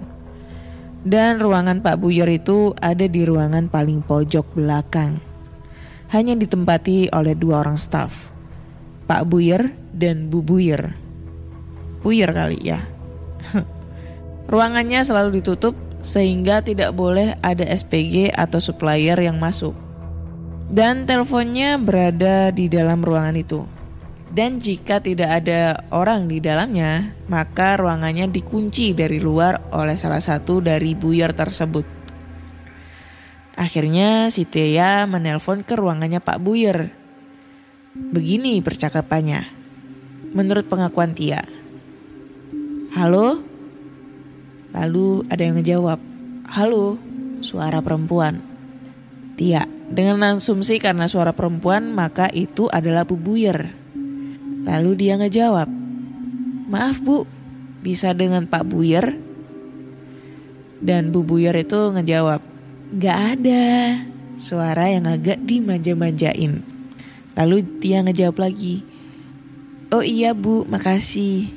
Dan 1.01 1.41
ruangan 1.41 1.81
Pak 1.81 1.99
Buyer 1.99 2.29
itu 2.31 2.77
ada 2.79 3.09
di 3.09 3.25
ruangan 3.25 3.65
paling 3.67 4.05
pojok 4.05 4.53
belakang. 4.53 5.19
Hanya 6.13 6.37
ditempati 6.37 7.09
oleh 7.09 7.33
dua 7.33 7.65
orang 7.65 7.75
staf. 7.75 8.34
Pak 9.05 9.23
Buyer 9.29 9.73
dan 9.93 10.27
Bu 10.27 10.41
Buyer. 10.41 10.93
Buyer 12.01 12.29
kali 12.33 12.59
ya. 12.61 12.81
Ruangannya 14.51 15.01
selalu 15.05 15.41
ditutup 15.41 15.73
sehingga 16.05 16.61
tidak 16.61 16.93
boleh 16.93 17.37
ada 17.41 17.65
SPG 17.65 18.29
atau 18.33 18.61
supplier 18.61 19.17
yang 19.17 19.41
masuk 19.41 19.73
dan 20.69 21.05
teleponnya 21.05 21.77
berada 21.77 22.49
di 22.49 22.65
dalam 22.65 23.05
ruangan 23.05 23.37
itu. 23.37 23.61
Dan 24.35 24.59
jika 24.59 24.99
tidak 24.99 25.45
ada 25.45 25.79
orang 25.95 26.27
di 26.27 26.43
dalamnya, 26.43 27.15
maka 27.31 27.79
ruangannya 27.79 28.27
dikunci 28.27 28.91
dari 28.91 29.23
luar 29.23 29.71
oleh 29.71 29.95
salah 29.95 30.19
satu 30.19 30.59
dari 30.59 30.91
buyer 30.91 31.31
tersebut. 31.31 31.87
Akhirnya 33.55 34.27
si 34.27 34.43
Tia 34.43 35.07
menelpon 35.07 35.63
ke 35.63 35.79
ruangannya 35.79 36.19
Pak 36.19 36.43
Buyer. 36.43 36.91
Begini 37.95 38.59
percakapannya. 38.59 39.47
Menurut 40.35 40.67
pengakuan 40.67 41.15
Tia. 41.15 41.39
Halo? 42.91 43.39
Lalu 44.75 45.23
ada 45.31 45.39
yang 45.39 45.55
ngejawab. 45.55 46.03
Halo, 46.51 46.99
suara 47.39 47.79
perempuan. 47.79 48.43
Tia, 49.39 49.63
dengan 49.87 50.35
asumsi 50.35 50.75
karena 50.75 51.07
suara 51.07 51.31
perempuan 51.31 51.95
maka 51.95 52.27
itu 52.35 52.67
adalah 52.67 53.07
Bu 53.07 53.15
Buyer. 53.15 53.71
Lalu 54.67 54.91
dia 54.99 55.15
ngejawab, 55.15 55.71
maaf 56.67 56.99
Bu, 56.99 57.23
bisa 57.79 58.11
dengan 58.11 58.43
Pak 58.43 58.67
Buyer? 58.67 59.15
Dan 60.83 61.15
Bu 61.15 61.23
Buyer 61.23 61.55
itu 61.55 61.95
ngejawab, 61.95 62.43
gak 62.99 63.39
ada. 63.39 64.03
Suara 64.35 64.91
yang 64.91 65.07
agak 65.07 65.39
dimanja-manjain. 65.47 66.74
Lalu 67.35 67.83
dia 67.83 67.99
ngejawab 68.01 68.47
lagi, 68.47 68.83
oh 69.91 70.03
iya 70.03 70.31
Bu, 70.31 70.63
makasih. 70.67 71.51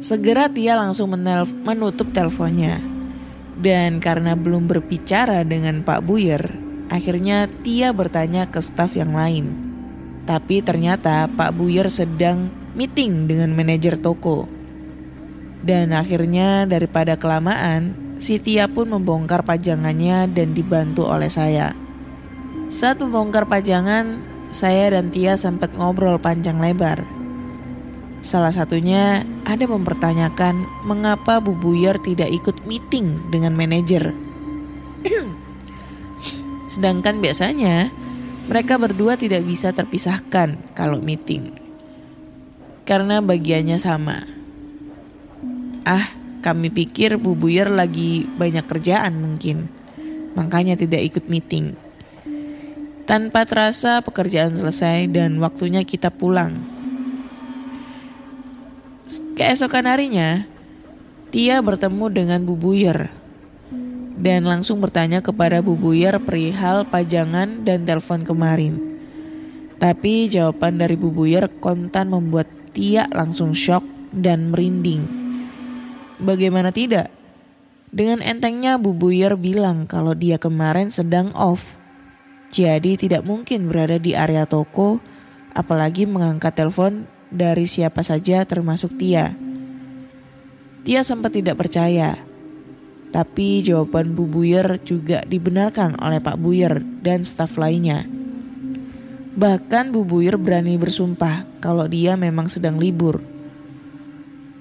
Segera 0.00 0.48
dia 0.48 0.76
langsung 0.80 1.12
menutup 1.64 2.08
teleponnya. 2.16 2.80
Dan 3.60 4.00
karena 4.00 4.32
belum 4.32 4.64
berbicara 4.64 5.44
dengan 5.44 5.84
Pak 5.84 6.00
Buyer, 6.00 6.48
Akhirnya 6.90 7.46
Tia 7.46 7.94
bertanya 7.94 8.50
ke 8.50 8.58
staf 8.58 8.98
yang 8.98 9.14
lain. 9.14 9.54
Tapi 10.26 10.58
ternyata 10.58 11.30
Pak 11.30 11.54
Buyer 11.54 11.86
sedang 11.86 12.50
meeting 12.74 13.30
dengan 13.30 13.54
manajer 13.54 13.94
toko. 13.94 14.50
Dan 15.62 15.94
akhirnya 15.94 16.66
daripada 16.66 17.14
kelamaan, 17.14 17.94
si 18.18 18.42
Tia 18.42 18.66
pun 18.66 18.90
membongkar 18.90 19.46
pajangannya 19.46 20.34
dan 20.34 20.50
dibantu 20.50 21.06
oleh 21.06 21.30
saya. 21.30 21.70
Saat 22.66 22.98
membongkar 22.98 23.46
pajangan, 23.46 24.18
saya 24.50 24.90
dan 24.94 25.14
Tia 25.14 25.38
sempat 25.38 25.74
ngobrol 25.78 26.18
panjang 26.18 26.58
lebar. 26.58 27.06
Salah 28.20 28.52
satunya 28.52 29.24
ada 29.48 29.64
mempertanyakan 29.64 30.84
mengapa 30.84 31.40
Bu 31.40 31.56
Buyer 31.56 31.96
tidak 32.02 32.28
ikut 32.28 32.68
meeting 32.68 33.32
dengan 33.32 33.56
manajer. 33.56 34.12
Sedangkan 36.72 37.24
biasanya 37.24 37.88
mereka 38.50 38.76
berdua 38.76 39.16
tidak 39.16 39.46
bisa 39.46 39.72
terpisahkan 39.72 40.60
kalau 40.76 41.00
meeting. 41.00 41.56
Karena 42.84 43.24
bagiannya 43.24 43.78
sama. 43.80 44.26
Ah, 45.88 46.12
kami 46.44 46.68
pikir 46.68 47.16
Bu 47.16 47.38
Buyer 47.38 47.72
lagi 47.72 48.26
banyak 48.26 48.66
kerjaan 48.68 49.16
mungkin. 49.16 49.70
Makanya 50.36 50.76
tidak 50.76 51.00
ikut 51.08 51.24
meeting. 51.30 51.72
Tanpa 53.10 53.42
terasa 53.42 53.98
pekerjaan 54.06 54.54
selesai 54.54 55.10
dan 55.10 55.42
waktunya 55.42 55.82
kita 55.82 56.14
pulang. 56.14 56.54
Keesokan 59.34 59.90
harinya, 59.90 60.46
Tia 61.34 61.58
bertemu 61.58 62.06
dengan 62.06 62.46
Bu 62.46 62.54
Buyer 62.54 63.10
dan 64.14 64.46
langsung 64.46 64.78
bertanya 64.78 65.18
kepada 65.24 65.58
Bu 65.58 65.74
Buyer 65.74 66.22
perihal 66.22 66.86
pajangan 66.86 67.66
dan 67.66 67.82
telepon 67.82 68.22
kemarin. 68.22 68.78
Tapi 69.80 70.30
jawaban 70.30 70.78
dari 70.78 70.94
Bu 70.94 71.10
Buyer 71.10 71.50
kontan 71.58 72.14
membuat 72.14 72.46
Tia 72.70 73.10
langsung 73.10 73.58
shock 73.58 73.82
dan 74.14 74.54
merinding. 74.54 75.02
Bagaimana 76.22 76.70
tidak? 76.70 77.10
Dengan 77.90 78.22
entengnya 78.22 78.78
Bu 78.78 78.94
Buyer 78.94 79.34
bilang 79.34 79.88
kalau 79.90 80.14
dia 80.14 80.38
kemarin 80.38 80.94
sedang 80.94 81.34
off. 81.34 81.79
Jadi 82.50 82.98
tidak 82.98 83.22
mungkin 83.22 83.70
berada 83.70 83.94
di 84.02 84.18
area 84.18 84.42
toko 84.42 84.98
apalagi 85.54 86.02
mengangkat 86.02 86.50
telepon 86.58 87.06
dari 87.30 87.70
siapa 87.70 88.02
saja 88.02 88.42
termasuk 88.42 88.98
Tia. 88.98 89.30
Tia 90.82 91.06
sempat 91.06 91.30
tidak 91.38 91.62
percaya. 91.62 92.18
Tapi 93.10 93.62
jawaban 93.62 94.14
Bu 94.14 94.26
Buyer 94.26 94.78
juga 94.82 95.22
dibenarkan 95.26 95.98
oleh 95.98 96.18
Pak 96.22 96.38
Buyer 96.38 96.78
dan 97.02 97.26
staf 97.26 97.58
lainnya. 97.58 98.06
Bahkan 99.34 99.94
Bu 99.94 100.06
Buyer 100.06 100.38
berani 100.38 100.78
bersumpah 100.78 101.46
kalau 101.62 101.86
dia 101.86 102.14
memang 102.18 102.50
sedang 102.50 102.78
libur. 102.78 103.22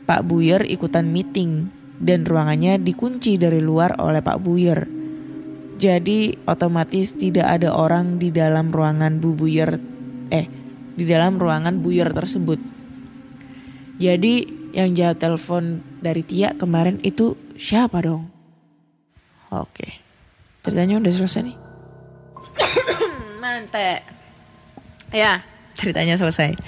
Pak 0.05 0.25
Buyer 0.25 0.65
ikutan 0.65 1.09
meeting 1.09 1.69
dan 2.01 2.25
ruangannya 2.25 2.81
dikunci 2.81 3.37
dari 3.37 3.61
luar 3.61 3.97
oleh 4.01 4.21
Pak 4.21 4.37
Buyer. 4.41 4.98
Jadi 5.79 6.35
otomatis 6.43 7.15
tidak 7.15 7.47
ada 7.47 7.71
orang 7.71 8.19
di 8.19 8.35
dalam 8.35 8.67
ruangan 8.67 9.23
Bu 9.23 9.31
Buyer 9.31 9.79
eh 10.27 10.45
di 10.99 11.07
dalam 11.07 11.39
ruangan 11.39 11.79
Buyer 11.79 12.11
tersebut. 12.11 12.59
Jadi 13.95 14.59
yang 14.75 14.91
jawab 14.91 15.17
telepon 15.23 15.79
dari 16.03 16.27
Tia 16.27 16.51
kemarin 16.59 16.99
itu 16.99 17.39
siapa 17.55 18.03
dong? 18.03 18.27
Oke. 19.55 20.03
Ceritanya 20.59 20.99
udah 20.99 21.13
selesai 21.15 21.41
nih. 21.47 21.57
Mantap. 23.41 24.03
Ya, 25.15 25.41
ceritanya 25.79 26.19
selesai. 26.19 26.59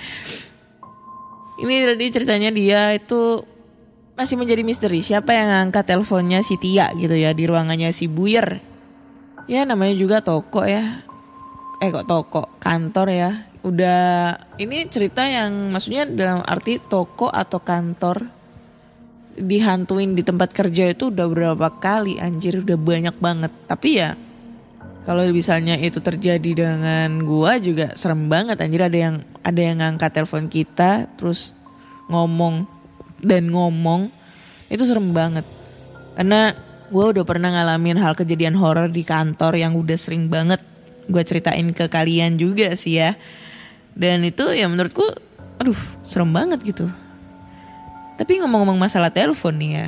Ini 1.62 1.76
tadi 1.94 2.06
ceritanya 2.10 2.50
dia 2.50 2.96
itu 2.96 3.44
masih 4.16 4.40
menjadi 4.40 4.64
misteri. 4.66 5.04
Siapa 5.04 5.36
yang 5.36 5.52
ngangkat 5.52 5.94
teleponnya 5.94 6.42
si 6.42 6.58
Tia 6.58 6.90
gitu 6.98 7.14
ya 7.14 7.36
di 7.36 7.44
ruangannya 7.46 7.92
si 7.94 8.08
Buyer. 8.08 8.71
Ya 9.52 9.68
namanya 9.68 9.92
juga 10.00 10.24
toko 10.24 10.64
ya. 10.64 11.04
Eh 11.84 11.92
kok 11.92 12.08
toko, 12.08 12.48
kantor 12.64 13.08
ya. 13.12 13.32
Udah 13.68 14.40
ini 14.56 14.88
cerita 14.88 15.28
yang 15.28 15.76
maksudnya 15.76 16.08
dalam 16.08 16.40
arti 16.48 16.80
toko 16.80 17.28
atau 17.28 17.60
kantor 17.60 18.32
dihantuin 19.36 20.16
di 20.16 20.24
tempat 20.24 20.56
kerja 20.56 20.96
itu 20.96 21.12
udah 21.12 21.28
berapa 21.28 21.68
kali 21.84 22.16
anjir 22.24 22.64
udah 22.64 22.80
banyak 22.80 23.16
banget. 23.20 23.52
Tapi 23.68 23.90
ya 24.00 24.16
kalau 25.04 25.28
misalnya 25.28 25.76
itu 25.76 26.00
terjadi 26.00 26.52
dengan 26.56 27.20
gua 27.28 27.60
juga 27.60 27.92
serem 28.00 28.32
banget 28.32 28.56
anjir 28.64 28.88
ada 28.88 28.96
yang 28.96 29.16
ada 29.44 29.60
yang 29.60 29.84
ngangkat 29.84 30.16
telepon 30.16 30.48
kita 30.48 31.12
terus 31.20 31.52
ngomong 32.08 32.64
dan 33.20 33.52
ngomong 33.52 34.08
itu 34.72 34.88
serem 34.88 35.12
banget. 35.12 35.44
Karena 36.16 36.71
gua 36.92 37.16
udah 37.16 37.24
pernah 37.24 37.50
ngalamin 37.50 37.98
hal 37.98 38.14
kejadian 38.14 38.60
horor 38.60 38.92
di 38.92 39.08
kantor 39.08 39.56
yang 39.58 39.74
udah 39.74 39.96
sering 39.96 40.28
banget 40.28 40.60
gua 41.08 41.24
ceritain 41.24 41.72
ke 41.72 41.88
kalian 41.88 42.36
juga 42.36 42.76
sih 42.76 43.00
ya. 43.00 43.16
Dan 43.96 44.28
itu 44.28 44.52
ya 44.52 44.68
menurutku 44.68 45.04
aduh 45.58 45.80
serem 46.04 46.30
banget 46.30 46.62
gitu. 46.62 46.92
Tapi 48.20 48.44
ngomong-ngomong 48.44 48.78
masalah 48.78 49.10
telepon 49.10 49.58
nih 49.58 49.72
ya. 49.74 49.88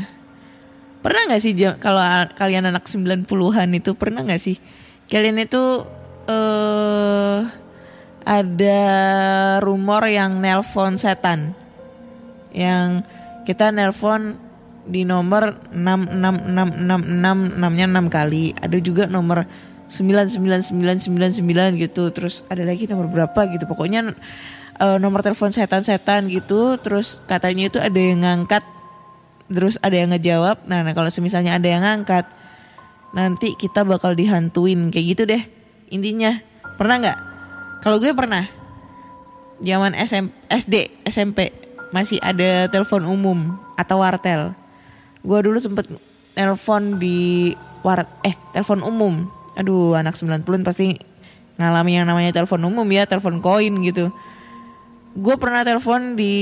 Pernah 1.04 1.36
gak 1.36 1.44
sih 1.44 1.52
kalau 1.84 2.00
kalian 2.32 2.72
anak 2.72 2.88
90-an 2.88 3.70
itu 3.76 3.92
pernah 3.92 4.24
gak 4.24 4.40
sih 4.40 4.56
kalian 5.12 5.44
itu 5.44 5.84
eh 6.32 7.44
ada 8.24 8.84
rumor 9.60 10.08
yang 10.08 10.40
nelpon 10.40 10.96
setan. 10.96 11.52
Yang 12.56 13.04
kita 13.44 13.76
nelpon 13.76 14.40
di 14.84 15.08
nomor 15.08 15.56
66666 15.72 17.78
nya 17.78 17.86
6 17.88 18.12
kali. 18.12 18.52
Ada 18.60 18.78
juga 18.84 19.08
nomor 19.08 19.48
99999 19.88 21.80
gitu. 21.80 22.04
Terus 22.12 22.44
ada 22.52 22.64
lagi 22.68 22.88
nomor 22.88 23.08
berapa 23.08 23.48
gitu. 23.52 23.64
Pokoknya 23.68 24.12
eh, 24.80 24.98
nomor 25.00 25.24
telepon 25.24 25.52
setan-setan 25.52 26.28
gitu. 26.28 26.76
Terus 26.80 27.22
katanya 27.30 27.72
itu 27.72 27.80
ada 27.80 28.00
yang 28.00 28.24
ngangkat 28.24 28.64
terus 29.52 29.78
ada 29.80 29.96
yang 29.96 30.12
ngejawab. 30.12 30.66
Nah, 30.66 30.82
nah 30.82 30.94
kalau 30.96 31.12
semisalnya 31.14 31.60
ada 31.60 31.68
yang 31.68 31.84
ngangkat, 31.84 32.26
nanti 33.14 33.54
kita 33.54 33.86
bakal 33.86 34.18
dihantuin 34.18 34.90
kayak 34.90 35.08
gitu 35.16 35.24
deh. 35.30 35.44
Intinya, 35.94 36.42
pernah 36.76 36.98
nggak? 37.00 37.20
Kalau 37.86 38.02
gue 38.02 38.12
pernah. 38.16 38.50
Zaman 39.64 39.96
SM, 39.96 40.28
SD, 40.50 41.06
SMP 41.08 41.54
masih 41.94 42.18
ada 42.20 42.68
telepon 42.68 43.06
umum 43.06 43.56
atau 43.78 44.02
wartel. 44.02 44.58
Gue 45.24 45.40
dulu 45.40 45.56
sempet 45.56 45.88
telepon 46.36 47.00
di 47.00 47.52
war 47.82 48.04
eh 48.28 48.36
telepon 48.52 48.84
umum. 48.84 49.32
Aduh, 49.56 49.96
anak 49.96 50.20
90-an 50.20 50.68
pasti 50.68 51.00
ngalami 51.56 51.96
yang 51.96 52.10
namanya 52.10 52.36
telepon 52.36 52.60
umum 52.68 52.86
ya, 52.92 53.08
telepon 53.08 53.40
koin 53.40 53.72
gitu. 53.86 54.12
Gue 55.14 55.36
pernah 55.40 55.64
telepon 55.64 56.20
di 56.20 56.34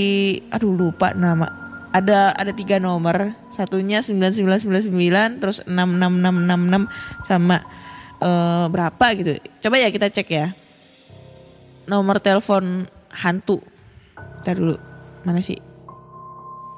aduh 0.49 0.73
lupa 0.73 1.13
nama. 1.13 1.45
Ada 1.91 2.33
ada 2.33 2.55
tiga 2.55 2.79
nomor. 2.79 3.35
Satunya 3.51 3.99
9999 3.99 5.43
terus 5.43 5.59
66666 5.67 7.27
sama 7.27 7.61
eh, 8.23 8.65
berapa 8.71 9.05
gitu. 9.19 9.31
Coba 9.67 9.75
ya 9.77 9.91
kita 9.91 10.07
cek 10.07 10.27
ya. 10.31 10.55
Nomor 11.85 12.23
telepon 12.23 12.87
hantu. 13.11 13.59
Ntar 14.41 14.55
dulu 14.55 14.79
mana 15.27 15.43
sih? 15.43 15.59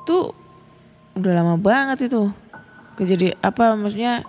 Tuh 0.04 0.43
udah 1.17 1.32
lama 1.34 1.56
banget 1.58 2.10
itu. 2.10 2.30
Kejadian 2.93 3.38
apa 3.41 3.73
maksudnya 3.73 4.21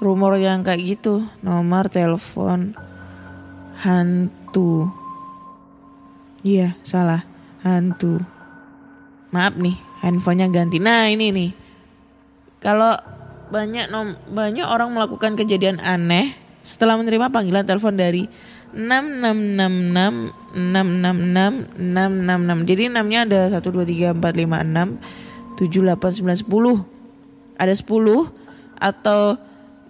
rumor 0.00 0.36
yang 0.36 0.60
kayak 0.64 0.84
gitu? 0.84 1.24
Nomor 1.40 1.88
telepon 1.88 2.76
hantu. 3.80 4.88
Iya 6.44 6.76
salah. 6.84 7.24
Hantu. 7.64 8.20
Maaf 9.32 9.56
nih 9.56 9.76
handphonenya 10.04 10.52
ganti. 10.52 10.76
Nah 10.80 11.08
ini 11.08 11.32
nih. 11.32 11.50
Kalau 12.60 12.96
banyak 13.52 13.92
nom 13.92 14.16
banyak 14.32 14.64
orang 14.64 14.92
melakukan 14.92 15.36
kejadian 15.36 15.80
aneh 15.80 16.32
setelah 16.64 16.96
menerima 16.96 17.28
panggilan 17.28 17.68
telepon 17.68 17.92
dari 17.92 18.24
6666 18.72 20.56
666 20.56 21.70
666 21.78 22.68
jadi 22.68 22.82
6 22.90 23.12
nya 23.12 23.20
ada 23.28 23.40
1 23.52 23.62
2 23.62 23.84
3 23.86 24.18
4 24.18 24.18
5 24.18 24.64
6 24.64 24.98
7 25.56 25.70
8 25.70 26.22
9 26.22 26.46
10 26.46 26.84
ada 27.58 27.74
10 27.74 28.30
atau 28.78 29.38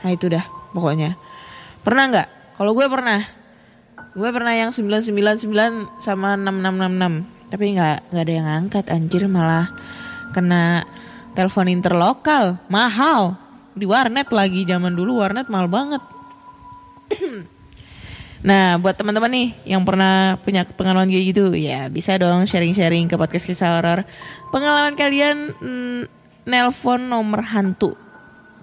Nah 0.00 0.10
itu 0.14 0.30
dah 0.30 0.46
pokoknya. 0.70 1.18
Pernah 1.82 2.04
nggak? 2.14 2.54
Kalau 2.54 2.70
gue 2.72 2.86
pernah. 2.86 3.20
Gue 4.14 4.30
pernah 4.30 4.54
yang 4.54 4.70
999 4.70 5.98
sama 5.98 6.38
6666. 6.38 7.50
Tapi 7.50 7.64
nggak 7.74 8.14
nggak 8.14 8.24
ada 8.24 8.34
yang 8.34 8.46
angkat 8.46 8.94
anjir 8.94 9.26
malah 9.26 9.74
kena 10.30 10.86
telepon 11.34 11.66
interlokal 11.66 12.62
mahal 12.70 13.34
di 13.74 13.90
warnet 13.90 14.30
lagi 14.30 14.62
zaman 14.62 14.94
dulu 14.94 15.18
warnet 15.18 15.50
mahal 15.50 15.66
banget. 15.66 16.02
Nah, 18.44 18.76
buat 18.76 18.92
teman-teman 18.92 19.32
nih 19.32 19.48
yang 19.64 19.80
pernah 19.88 20.36
punya 20.44 20.68
pengalaman 20.68 21.08
kayak 21.08 21.32
gitu, 21.32 21.56
ya 21.56 21.88
bisa 21.88 22.20
dong 22.20 22.44
sharing-sharing 22.44 23.08
ke 23.08 23.16
podcast 23.16 23.48
kisah 23.48 23.80
horor. 23.80 24.04
Pengalaman 24.52 24.92
kalian 24.92 25.56
mm, 25.56 26.00
nelpon 26.44 27.08
nomor 27.08 27.40
hantu, 27.40 27.96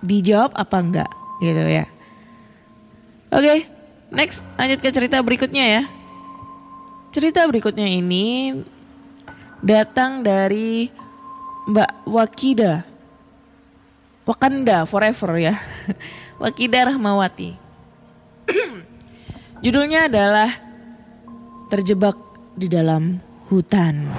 dijawab 0.06 0.54
apa 0.54 0.78
enggak, 0.78 1.10
gitu 1.42 1.66
ya? 1.66 1.90
Oke, 3.34 3.66
next 4.14 4.46
lanjut 4.54 4.86
ke 4.86 4.90
cerita 4.94 5.18
berikutnya 5.18 5.66
ya. 5.66 5.84
Cerita 7.10 7.42
berikutnya 7.50 7.90
ini 7.90 8.62
datang 9.66 10.22
dari 10.22 10.94
Mbak 11.66 12.06
Wakida, 12.06 12.86
Wakanda 14.30 14.86
Forever 14.86 15.42
ya, 15.42 15.58
Wakida 16.42 16.94
Rahmawati. 16.94 17.58
Judulnya 19.62 20.10
adalah 20.10 20.50
Terjebak 21.70 22.18
di 22.58 22.66
dalam 22.66 23.22
hutan. 23.48 24.10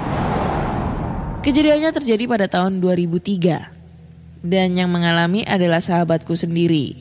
Kejadiannya 1.43 1.91
terjadi 1.91 2.25
pada 2.31 2.47
tahun 2.47 2.79
2003 2.79 4.47
dan 4.47 4.69
yang 4.79 4.89
mengalami 4.89 5.43
adalah 5.43 5.83
sahabatku 5.83 6.39
sendiri. 6.39 6.95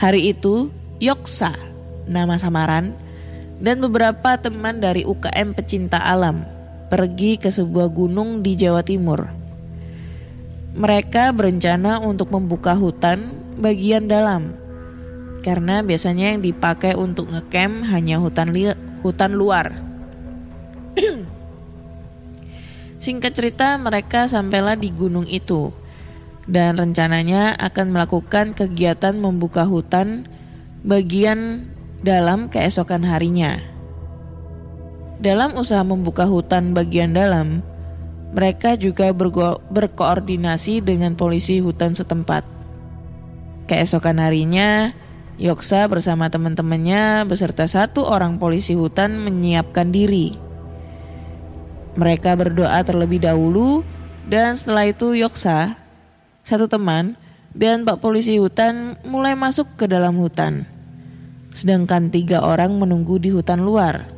Hari 0.00 0.32
itu, 0.32 0.72
Yoksa, 0.96 1.52
nama 2.08 2.40
samaran, 2.40 2.96
dan 3.60 3.78
beberapa 3.84 4.40
teman 4.40 4.80
dari 4.80 5.04
UKM 5.04 5.52
pecinta 5.52 6.00
alam 6.00 6.48
pergi 6.88 7.36
ke 7.36 7.52
sebuah 7.52 7.92
gunung 7.92 8.40
di 8.40 8.56
Jawa 8.56 8.80
Timur. 8.80 9.28
Mereka 10.72 11.30
berencana 11.36 12.00
untuk 12.00 12.32
membuka 12.32 12.72
hutan 12.72 13.36
bagian 13.60 14.08
dalam 14.08 14.65
karena 15.46 15.86
biasanya 15.86 16.34
yang 16.34 16.42
dipakai 16.42 16.98
untuk 16.98 17.30
ngecamp 17.30 17.86
hanya 17.86 18.18
hutan 18.18 18.50
li 18.50 18.66
hutan 19.06 19.38
luar. 19.38 19.78
Singkat 23.06 23.30
cerita, 23.38 23.78
mereka 23.78 24.26
sampailah 24.26 24.74
di 24.74 24.90
gunung 24.90 25.30
itu 25.30 25.70
dan 26.50 26.74
rencananya 26.74 27.54
akan 27.62 27.94
melakukan 27.94 28.58
kegiatan 28.58 29.14
membuka 29.14 29.62
hutan 29.62 30.26
bagian 30.82 31.70
dalam 32.02 32.50
keesokan 32.50 33.06
harinya. 33.06 33.62
Dalam 35.22 35.54
usaha 35.54 35.86
membuka 35.86 36.26
hutan 36.26 36.74
bagian 36.74 37.14
dalam, 37.14 37.62
mereka 38.34 38.74
juga 38.74 39.14
berko 39.14 39.62
berkoordinasi 39.70 40.82
dengan 40.82 41.14
polisi 41.14 41.62
hutan 41.62 41.94
setempat. 41.94 42.42
Keesokan 43.70 44.18
harinya, 44.18 44.94
Yoksa 45.36 45.84
bersama 45.84 46.32
teman-temannya 46.32 47.28
beserta 47.28 47.68
satu 47.68 48.08
orang 48.08 48.40
polisi 48.40 48.72
hutan 48.72 49.20
menyiapkan 49.20 49.92
diri. 49.92 50.32
Mereka 52.00 52.32
berdoa 52.40 52.80
terlebih 52.80 53.20
dahulu 53.20 53.84
dan 54.24 54.56
setelah 54.56 54.88
itu 54.88 55.12
Yoksa, 55.12 55.76
satu 56.40 56.72
teman, 56.72 57.20
dan 57.52 57.84
Pak 57.84 58.00
Polisi 58.00 58.40
hutan 58.40 58.96
mulai 59.04 59.36
masuk 59.36 59.76
ke 59.76 59.84
dalam 59.84 60.16
hutan. 60.16 60.64
Sedangkan 61.52 62.08
tiga 62.08 62.40
orang 62.40 62.72
menunggu 62.80 63.20
di 63.20 63.28
hutan 63.28 63.60
luar. 63.60 64.08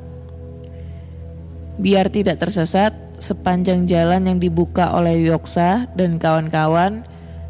Biar 1.83 2.15
tidak 2.15 2.47
tersesat, 2.47 2.95
sepanjang 3.19 3.91
jalan 3.91 4.31
yang 4.31 4.39
dibuka 4.39 4.95
oleh 4.95 5.19
Yoksa 5.27 5.91
dan 5.99 6.23
kawan-kawan 6.23 7.03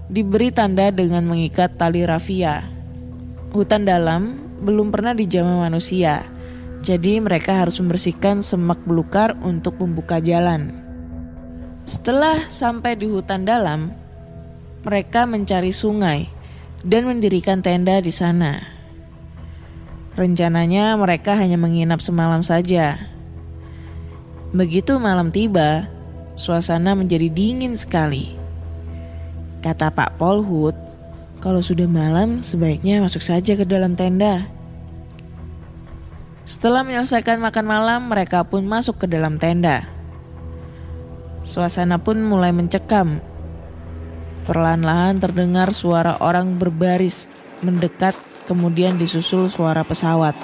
diberi 0.08 0.48
tanda 0.48 0.88
dengan 0.88 1.28
mengikat 1.28 1.76
tali 1.76 2.08
rafia 2.08 2.77
hutan 3.52 3.88
dalam 3.88 4.36
belum 4.60 4.90
pernah 4.90 5.14
dijamah 5.14 5.68
manusia. 5.68 6.26
Jadi 6.78 7.18
mereka 7.18 7.58
harus 7.66 7.78
membersihkan 7.82 8.42
semak 8.44 8.78
belukar 8.86 9.34
untuk 9.42 9.82
membuka 9.82 10.22
jalan. 10.22 10.70
Setelah 11.88 12.46
sampai 12.46 12.94
di 12.94 13.08
hutan 13.08 13.42
dalam, 13.48 13.90
mereka 14.86 15.26
mencari 15.26 15.74
sungai 15.74 16.30
dan 16.86 17.08
mendirikan 17.08 17.64
tenda 17.64 17.98
di 17.98 18.12
sana. 18.14 18.62
Rencananya 20.14 20.94
mereka 20.98 21.34
hanya 21.38 21.58
menginap 21.58 22.02
semalam 22.02 22.42
saja. 22.42 22.98
Begitu 24.54 24.98
malam 25.02 25.30
tiba, 25.34 25.86
suasana 26.38 26.94
menjadi 26.94 27.28
dingin 27.30 27.74
sekali. 27.74 28.34
Kata 29.60 29.90
Pak 29.90 30.16
Polhut, 30.16 30.87
kalau 31.38 31.62
sudah 31.62 31.86
malam, 31.86 32.42
sebaiknya 32.42 32.98
masuk 32.98 33.22
saja 33.22 33.54
ke 33.54 33.62
dalam 33.62 33.94
tenda. 33.94 34.50
Setelah 36.42 36.82
menyelesaikan 36.82 37.38
makan 37.38 37.66
malam, 37.68 38.00
mereka 38.10 38.42
pun 38.42 38.66
masuk 38.66 39.04
ke 39.04 39.06
dalam 39.06 39.38
tenda. 39.38 39.86
Suasana 41.46 42.02
pun 42.02 42.18
mulai 42.18 42.50
mencekam. 42.50 43.22
Perlahan-lahan 44.48 45.20
terdengar 45.22 45.70
suara 45.70 46.18
orang 46.18 46.58
berbaris 46.58 47.30
mendekat, 47.62 48.18
kemudian 48.48 48.98
disusul 48.98 49.46
suara 49.46 49.84
pesawat. 49.86 50.34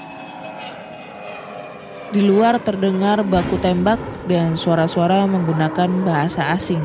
Di 2.14 2.22
luar 2.22 2.62
terdengar 2.62 3.26
baku 3.26 3.58
tembak 3.58 3.98
dan 4.30 4.54
suara-suara 4.54 5.26
menggunakan 5.26 5.90
bahasa 6.06 6.54
asing. 6.54 6.84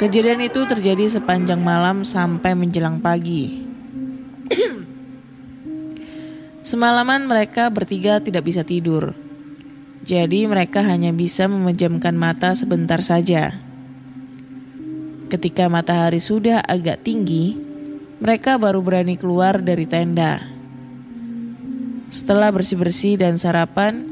Kejadian 0.00 0.40
itu 0.44 0.64
terjadi 0.64 1.08
sepanjang 1.10 1.60
malam 1.60 2.06
sampai 2.06 2.56
menjelang 2.56 3.02
pagi. 3.02 3.64
Semalaman 6.62 7.26
mereka 7.26 7.66
bertiga 7.68 8.22
tidak 8.22 8.46
bisa 8.46 8.62
tidur. 8.62 9.12
Jadi 10.02 10.46
mereka 10.46 10.80
hanya 10.86 11.10
bisa 11.10 11.50
memejamkan 11.50 12.14
mata 12.14 12.54
sebentar 12.54 13.02
saja. 13.02 13.58
Ketika 15.26 15.66
matahari 15.66 16.22
sudah 16.22 16.62
agak 16.62 17.02
tinggi, 17.02 17.58
mereka 18.22 18.54
baru 18.62 18.78
berani 18.78 19.18
keluar 19.18 19.58
dari 19.58 19.90
tenda. 19.90 20.44
Setelah 22.12 22.54
bersih-bersih 22.54 23.18
dan 23.18 23.40
sarapan, 23.40 24.06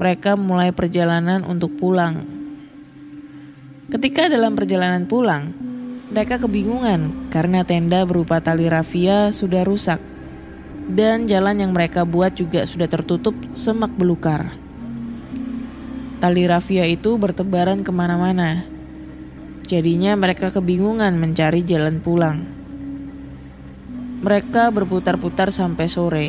mereka 0.00 0.38
mulai 0.40 0.72
perjalanan 0.72 1.44
untuk 1.44 1.76
pulang. 1.76 2.39
Ketika 3.90 4.30
dalam 4.30 4.54
perjalanan 4.54 5.10
pulang, 5.10 5.50
mereka 6.14 6.38
kebingungan 6.38 7.26
karena 7.26 7.66
tenda 7.66 8.06
berupa 8.06 8.38
tali 8.38 8.70
rafia 8.70 9.34
sudah 9.34 9.66
rusak 9.66 9.98
dan 10.86 11.26
jalan 11.26 11.58
yang 11.58 11.74
mereka 11.74 12.06
buat 12.06 12.38
juga 12.38 12.70
sudah 12.70 12.86
tertutup 12.86 13.34
semak 13.50 13.90
belukar. 13.98 14.54
Tali 16.22 16.46
rafia 16.46 16.86
itu 16.86 17.18
bertebaran 17.18 17.82
ke 17.82 17.90
mana-mana. 17.90 18.62
Jadinya 19.66 20.14
mereka 20.14 20.54
kebingungan 20.54 21.18
mencari 21.18 21.66
jalan 21.66 21.98
pulang. 21.98 22.46
Mereka 24.22 24.70
berputar-putar 24.70 25.50
sampai 25.50 25.86
sore. 25.90 26.28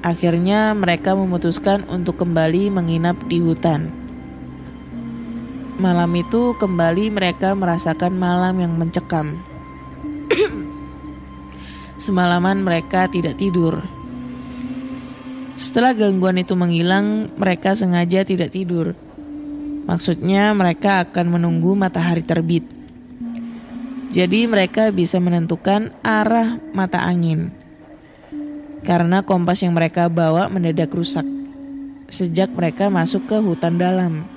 Akhirnya 0.00 0.72
mereka 0.72 1.12
memutuskan 1.12 1.84
untuk 1.92 2.16
kembali 2.16 2.72
menginap 2.72 3.20
di 3.28 3.44
hutan. 3.44 4.05
Malam 5.76 6.08
itu 6.16 6.56
kembali 6.56 7.12
mereka 7.12 7.52
merasakan 7.52 8.16
malam 8.16 8.56
yang 8.56 8.72
mencekam. 8.80 9.36
Semalaman 12.00 12.64
mereka 12.64 13.08
tidak 13.12 13.36
tidur. 13.36 13.84
Setelah 15.56 15.92
gangguan 15.92 16.40
itu 16.40 16.56
menghilang, 16.56 17.28
mereka 17.36 17.76
sengaja 17.76 18.24
tidak 18.24 18.52
tidur. 18.56 18.96
Maksudnya 19.84 20.52
mereka 20.56 21.04
akan 21.04 21.36
menunggu 21.36 21.76
matahari 21.76 22.24
terbit. 22.24 22.64
Jadi 24.12 24.48
mereka 24.48 24.88
bisa 24.92 25.20
menentukan 25.20 25.92
arah 26.00 26.56
mata 26.72 27.04
angin. 27.04 27.52
Karena 28.80 29.20
kompas 29.20 29.60
yang 29.60 29.76
mereka 29.76 30.08
bawa 30.08 30.48
mendadak 30.48 30.88
rusak 30.92 31.36
sejak 32.06 32.54
mereka 32.54 32.86
masuk 32.86 33.26
ke 33.26 33.36
hutan 33.42 33.78
dalam. 33.78 34.35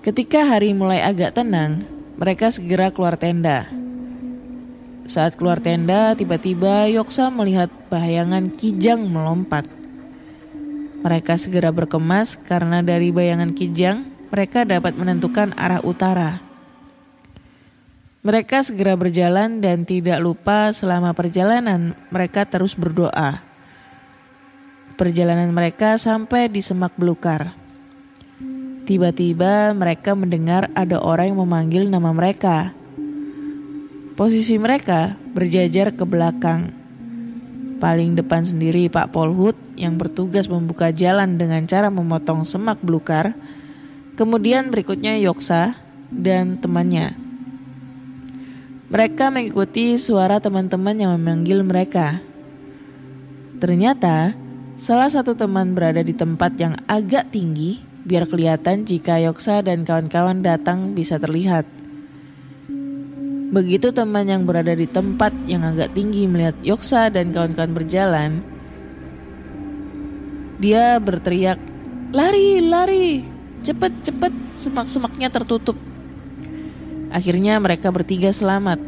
Ketika 0.00 0.48
hari 0.48 0.72
mulai 0.72 1.04
agak 1.04 1.36
tenang, 1.36 1.84
mereka 2.16 2.48
segera 2.48 2.88
keluar 2.88 3.20
tenda. 3.20 3.68
Saat 5.04 5.36
keluar 5.36 5.60
tenda, 5.60 6.16
tiba-tiba 6.16 6.88
Yoksa 6.88 7.28
melihat 7.28 7.68
bayangan 7.92 8.48
Kijang 8.48 9.04
melompat. 9.12 9.68
Mereka 11.04 11.36
segera 11.36 11.68
berkemas 11.68 12.40
karena 12.40 12.80
dari 12.80 13.12
bayangan 13.12 13.52
Kijang, 13.52 14.08
mereka 14.32 14.64
dapat 14.64 14.96
menentukan 14.96 15.52
arah 15.60 15.84
utara. 15.84 16.40
Mereka 18.24 18.64
segera 18.64 18.96
berjalan 18.96 19.60
dan 19.60 19.84
tidak 19.84 20.16
lupa 20.24 20.72
selama 20.72 21.12
perjalanan 21.12 21.92
mereka 22.08 22.48
terus 22.48 22.72
berdoa. 22.72 23.44
Perjalanan 24.96 25.52
mereka 25.52 26.00
sampai 26.00 26.48
di 26.48 26.64
semak 26.64 26.96
belukar. 26.96 27.59
Tiba-tiba 28.88 29.76
mereka 29.76 30.16
mendengar 30.16 30.72
ada 30.72 30.96
orang 30.98 31.34
yang 31.34 31.40
memanggil 31.44 31.84
nama 31.86 32.10
mereka. 32.16 32.72
Posisi 34.16 34.56
mereka 34.56 35.16
berjajar 35.32 35.92
ke 35.96 36.04
belakang. 36.04 36.72
Paling 37.80 38.12
depan 38.12 38.44
sendiri 38.44 38.92
Pak 38.92 39.12
Polhut 39.12 39.56
yang 39.76 39.96
bertugas 39.96 40.44
membuka 40.44 40.92
jalan 40.92 41.40
dengan 41.40 41.64
cara 41.64 41.88
memotong 41.88 42.44
semak 42.44 42.76
belukar. 42.84 43.32
Kemudian 44.20 44.68
berikutnya 44.68 45.16
Yoksa 45.16 45.80
dan 46.12 46.60
temannya. 46.60 47.16
Mereka 48.92 49.32
mengikuti 49.32 49.96
suara 49.96 50.42
teman-teman 50.42 50.98
yang 50.98 51.16
memanggil 51.16 51.64
mereka. 51.64 52.20
Ternyata 53.56 54.36
salah 54.76 55.08
satu 55.08 55.32
teman 55.32 55.72
berada 55.72 56.04
di 56.04 56.12
tempat 56.12 56.58
yang 56.60 56.74
agak 56.84 57.32
tinggi 57.32 57.89
biar 58.04 58.24
kelihatan 58.24 58.88
jika 58.88 59.20
Yoksa 59.20 59.60
dan 59.60 59.84
kawan-kawan 59.84 60.40
datang 60.40 60.96
bisa 60.96 61.20
terlihat. 61.20 61.68
Begitu 63.50 63.90
teman 63.90 64.30
yang 64.30 64.46
berada 64.46 64.72
di 64.78 64.86
tempat 64.86 65.34
yang 65.50 65.66
agak 65.66 65.90
tinggi 65.90 66.30
melihat 66.30 66.54
Yoksa 66.62 67.10
dan 67.10 67.34
kawan-kawan 67.34 67.74
berjalan, 67.74 68.30
dia 70.62 71.02
berteriak, 71.02 71.58
"Lari, 72.14 72.62
lari! 72.62 73.26
Cepet, 73.66 73.92
cepet! 74.06 74.32
Semak-semaknya 74.54 75.28
tertutup!" 75.34 75.74
Akhirnya 77.10 77.58
mereka 77.58 77.90
bertiga 77.90 78.30
selamat. 78.30 78.78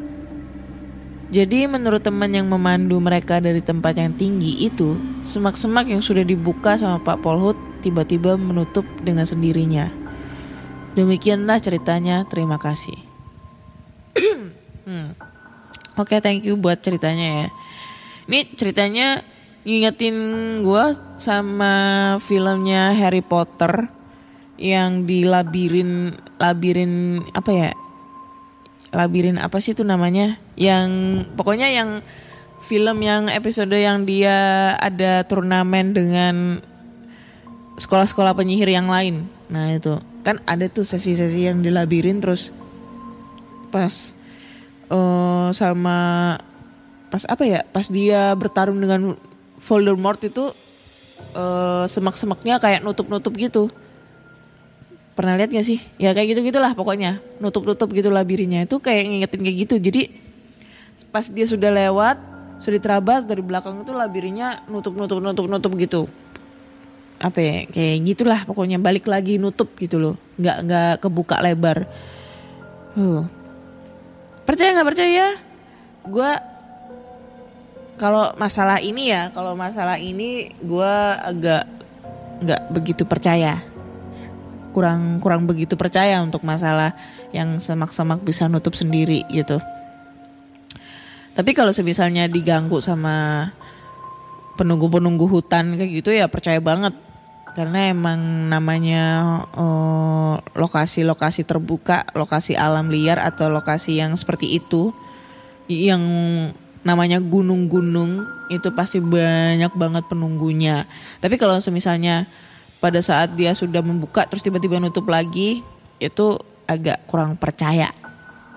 Jadi 1.32 1.64
menurut 1.64 2.04
teman 2.04 2.28
yang 2.30 2.46
memandu 2.46 3.00
mereka 3.00 3.40
dari 3.40 3.64
tempat 3.64 3.98
yang 3.98 4.14
tinggi 4.14 4.68
itu, 4.68 4.94
semak-semak 5.24 5.88
yang 5.88 6.04
sudah 6.04 6.22
dibuka 6.22 6.76
sama 6.76 7.00
Pak 7.00 7.24
Polhut 7.24 7.71
tiba-tiba 7.82 8.38
menutup 8.38 8.86
dengan 9.02 9.26
sendirinya. 9.26 9.90
Demikianlah 10.94 11.58
ceritanya, 11.58 12.24
terima 12.30 12.56
kasih. 12.56 12.96
Hmm. 14.82 15.14
Oke, 15.94 16.18
thank 16.18 16.42
you 16.42 16.58
buat 16.58 16.82
ceritanya 16.82 17.46
ya. 17.46 17.48
Ini 18.26 18.50
ceritanya 18.58 19.22
ngingetin 19.62 20.16
gue 20.66 20.84
sama 21.22 21.74
filmnya 22.18 22.90
Harry 22.98 23.22
Potter 23.22 23.86
yang 24.58 25.06
di 25.06 25.22
labirin 25.22 26.10
labirin 26.42 27.22
apa 27.30 27.50
ya 27.54 27.70
labirin 28.90 29.38
apa 29.38 29.62
sih 29.62 29.72
itu 29.72 29.86
namanya 29.86 30.42
yang 30.58 31.22
pokoknya 31.38 31.70
yang 31.70 32.02
film 32.62 33.02
yang 33.02 33.26
episode 33.30 33.74
yang 33.74 34.06
dia 34.06 34.74
ada 34.78 35.26
turnamen 35.26 35.94
dengan 35.94 36.62
sekolah-sekolah 37.82 38.38
penyihir 38.38 38.70
yang 38.70 38.86
lain 38.86 39.26
nah 39.50 39.68
itu 39.74 39.98
kan 40.22 40.38
ada 40.46 40.70
tuh 40.70 40.86
sesi-sesi 40.86 41.50
yang 41.50 41.60
di 41.60 41.68
labirin 41.74 42.22
terus 42.22 42.54
pas 43.74 44.14
eh, 44.86 45.48
sama 45.50 45.98
pas 47.10 47.26
apa 47.26 47.42
ya 47.44 47.60
pas 47.68 47.84
dia 47.90 48.32
bertarung 48.38 48.78
dengan 48.78 49.18
Voldemort 49.58 50.22
itu 50.22 50.54
eh, 51.34 51.84
semak-semaknya 51.90 52.62
kayak 52.62 52.86
nutup-nutup 52.86 53.34
gitu 53.34 53.68
pernah 55.12 55.36
lihat 55.36 55.52
gak 55.52 55.66
sih? 55.66 55.78
Ya 56.00 56.16
kayak 56.16 56.36
gitu 56.36 56.40
gitulah 56.52 56.72
pokoknya 56.72 57.20
nutup-nutup 57.38 57.92
gitu 57.92 58.08
labirnya 58.08 58.64
itu 58.64 58.80
kayak 58.80 59.08
ngingetin 59.08 59.40
kayak 59.44 59.56
gitu. 59.68 59.74
Jadi 59.78 60.02
pas 61.12 61.28
dia 61.28 61.44
sudah 61.44 61.68
lewat, 61.68 62.16
sudah 62.64 62.76
diterabas 62.80 63.28
dari 63.28 63.44
belakang 63.44 63.84
itu 63.84 63.92
labirnya 63.92 64.64
nutup-nutup 64.68 65.20
nutup-nutup 65.20 65.72
gitu. 65.76 66.02
Apa 67.22 67.38
ya? 67.38 67.56
Kayak 67.70 67.96
gitulah 68.02 68.40
pokoknya 68.42 68.82
balik 68.82 69.06
lagi 69.06 69.38
nutup 69.38 69.70
gitu 69.78 70.02
loh. 70.02 70.14
Nggak 70.36 70.56
nggak 70.66 70.94
kebuka 70.98 71.38
lebar. 71.38 71.86
Huh. 72.98 73.24
Percaya 74.42 74.74
nggak 74.74 74.88
percaya? 74.90 75.26
Gue 76.02 76.30
kalau 77.94 78.34
masalah 78.34 78.82
ini 78.82 79.14
ya, 79.14 79.30
kalau 79.30 79.54
masalah 79.54 80.02
ini 80.02 80.50
gue 80.58 80.94
agak 81.22 81.64
nggak 82.42 82.62
begitu 82.74 83.06
percaya 83.06 83.62
kurang 84.72 85.20
kurang 85.20 85.44
begitu 85.44 85.76
percaya 85.76 86.18
untuk 86.24 86.42
masalah 86.42 86.96
yang 87.30 87.60
semak-semak 87.60 88.24
bisa 88.24 88.48
nutup 88.48 88.72
sendiri 88.72 89.22
gitu. 89.28 89.60
Tapi 91.32 91.56
kalau 91.56 91.72
semisalnya 91.72 92.28
diganggu 92.28 92.80
sama 92.80 93.48
penunggu-penunggu 94.56 95.24
hutan 95.28 95.80
kayak 95.80 95.92
gitu 96.02 96.10
ya 96.12 96.28
percaya 96.28 96.60
banget 96.60 96.92
karena 97.52 97.92
emang 97.92 98.48
namanya 98.48 99.04
eh, 99.52 100.34
lokasi-lokasi 100.56 101.44
terbuka, 101.44 102.08
lokasi 102.16 102.56
alam 102.56 102.88
liar 102.88 103.20
atau 103.20 103.52
lokasi 103.52 104.00
yang 104.00 104.16
seperti 104.16 104.56
itu 104.56 104.92
yang 105.68 106.02
namanya 106.82 107.22
gunung-gunung 107.22 108.26
itu 108.50 108.68
pasti 108.74 108.98
banyak 108.98 109.72
banget 109.72 110.04
penunggunya. 110.10 110.84
Tapi 111.22 111.38
kalau 111.38 111.56
semisalnya 111.62 112.26
pada 112.82 112.98
saat 112.98 113.38
dia 113.38 113.54
sudah 113.54 113.80
membuka 113.80 114.26
terus 114.26 114.42
tiba-tiba 114.42 114.82
nutup 114.82 115.06
lagi 115.06 115.62
itu 116.02 116.26
agak 116.66 117.06
kurang 117.06 117.38
percaya. 117.38 117.88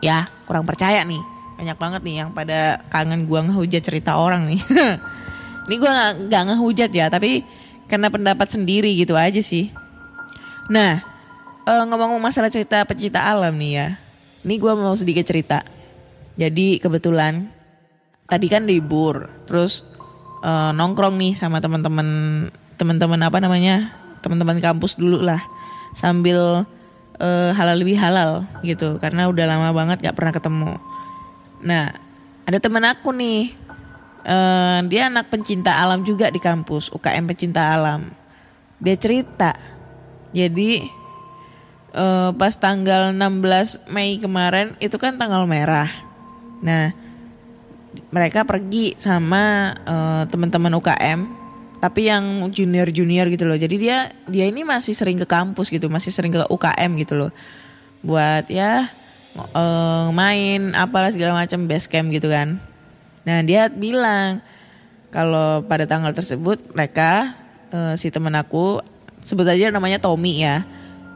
Ya 0.01 0.27
kurang 0.49 0.65
percaya 0.65 1.05
nih. 1.05 1.21
Banyak 1.55 1.77
banget 1.77 2.01
nih 2.03 2.15
yang 2.25 2.29
pada 2.36 2.84
kangen 2.89 3.29
gua 3.29 3.45
ngehujat 3.45 3.84
cerita 3.86 4.17
orang 4.17 4.49
nih. 4.49 4.62
Ini 5.69 5.75
gua 5.77 5.93
nggak 6.17 6.43
ngehujat 6.51 6.91
ya 6.91 7.08
tapi 7.08 7.45
karena 7.86 8.10
pendapat 8.10 8.48
sendiri 8.50 8.91
gitu 8.98 9.13
aja 9.13 9.39
sih. 9.41 9.69
Nah 10.69 11.02
eh, 11.65 11.84
ngomong-ngomong 11.86 12.21
masalah 12.21 12.50
cerita 12.50 12.86
pecinta 12.86 13.21
alam 13.26 13.54
nih 13.58 13.71
ya. 13.78 13.88
Ini 14.45 14.62
gua 14.62 14.78
mau 14.78 14.93
sedikit 14.93 15.26
cerita. 15.26 15.65
Jadi 16.38 16.78
kebetulan 16.78 17.50
tadi 18.26 18.50
kan 18.50 18.65
libur 18.65 19.30
terus 19.45 19.86
eh, 20.41 20.71
nongkrong 20.74 21.17
nih 21.17 21.34
sama 21.38 21.62
teman-teman 21.62 22.08
teman-teman 22.76 23.21
apa 23.24 23.38
namanya 23.39 23.93
teman-teman 24.19 24.60
kampus 24.60 24.98
dulu 24.98 25.21
lah 25.21 25.39
sambil 25.93 26.65
eh, 27.21 27.52
halal 27.54 27.78
lebih 27.80 27.95
halal 27.95 28.43
gitu 28.65 28.98
karena 28.98 29.30
udah 29.30 29.45
lama 29.48 29.69
banget 29.71 30.02
gak 30.02 30.17
pernah 30.17 30.34
ketemu. 30.34 30.74
Nah 31.63 31.93
ada 32.45 32.58
teman 32.62 32.86
aku 32.86 33.10
nih 33.10 33.58
eh, 34.25 34.79
dia 34.89 35.07
anak 35.07 35.29
pencinta 35.29 35.77
alam 35.77 36.01
juga 36.01 36.33
di 36.33 36.41
kampus 36.41 36.89
UKM 36.89 37.29
pencinta 37.29 37.71
alam. 37.71 38.09
Dia 38.81 38.97
cerita 38.97 39.55
jadi 40.35 40.83
eh, 41.95 42.29
pas 42.35 42.53
tanggal 42.57 43.13
16 43.13 43.88
Mei 43.93 44.17
kemarin 44.19 44.75
itu 44.83 44.97
kan 44.97 45.15
tanggal 45.15 45.45
merah. 45.47 45.88
Nah 46.59 47.05
mereka 48.11 48.43
pergi 48.43 48.95
sama 48.99 49.71
eh, 49.85 50.23
teman-teman 50.27 50.75
UKM 50.75 51.19
tapi 51.79 52.09
yang 52.09 52.49
junior 52.49 52.89
junior 52.89 53.29
gitu 53.29 53.45
loh 53.45 53.59
jadi 53.59 53.75
dia 53.77 53.97
dia 54.25 54.45
ini 54.49 54.65
masih 54.65 54.95
sering 54.97 55.21
ke 55.21 55.27
kampus 55.27 55.69
gitu 55.69 55.85
masih 55.85 56.09
sering 56.09 56.33
ke 56.33 56.41
UKM 56.49 56.91
gitu 56.97 57.13
loh 57.13 57.31
buat 58.01 58.49
ya 58.49 58.89
eh, 59.38 60.07
main 60.11 60.73
apalah 60.73 61.11
segala 61.13 61.38
macam 61.38 61.69
base 61.69 61.88
camp 61.88 62.09
gitu 62.09 62.27
kan 62.31 62.57
nah 63.25 63.41
dia 63.41 63.67
bilang 63.73 64.39
kalau 65.09 65.65
pada 65.65 65.89
tanggal 65.89 66.13
tersebut 66.13 66.61
mereka 66.75 67.33
eh, 67.73 67.93
si 67.97 68.13
temen 68.13 68.35
aku 68.38 68.83
sebut 69.25 69.49
aja 69.49 69.73
namanya 69.73 69.97
Tommy 69.97 70.45
ya. 70.45 70.61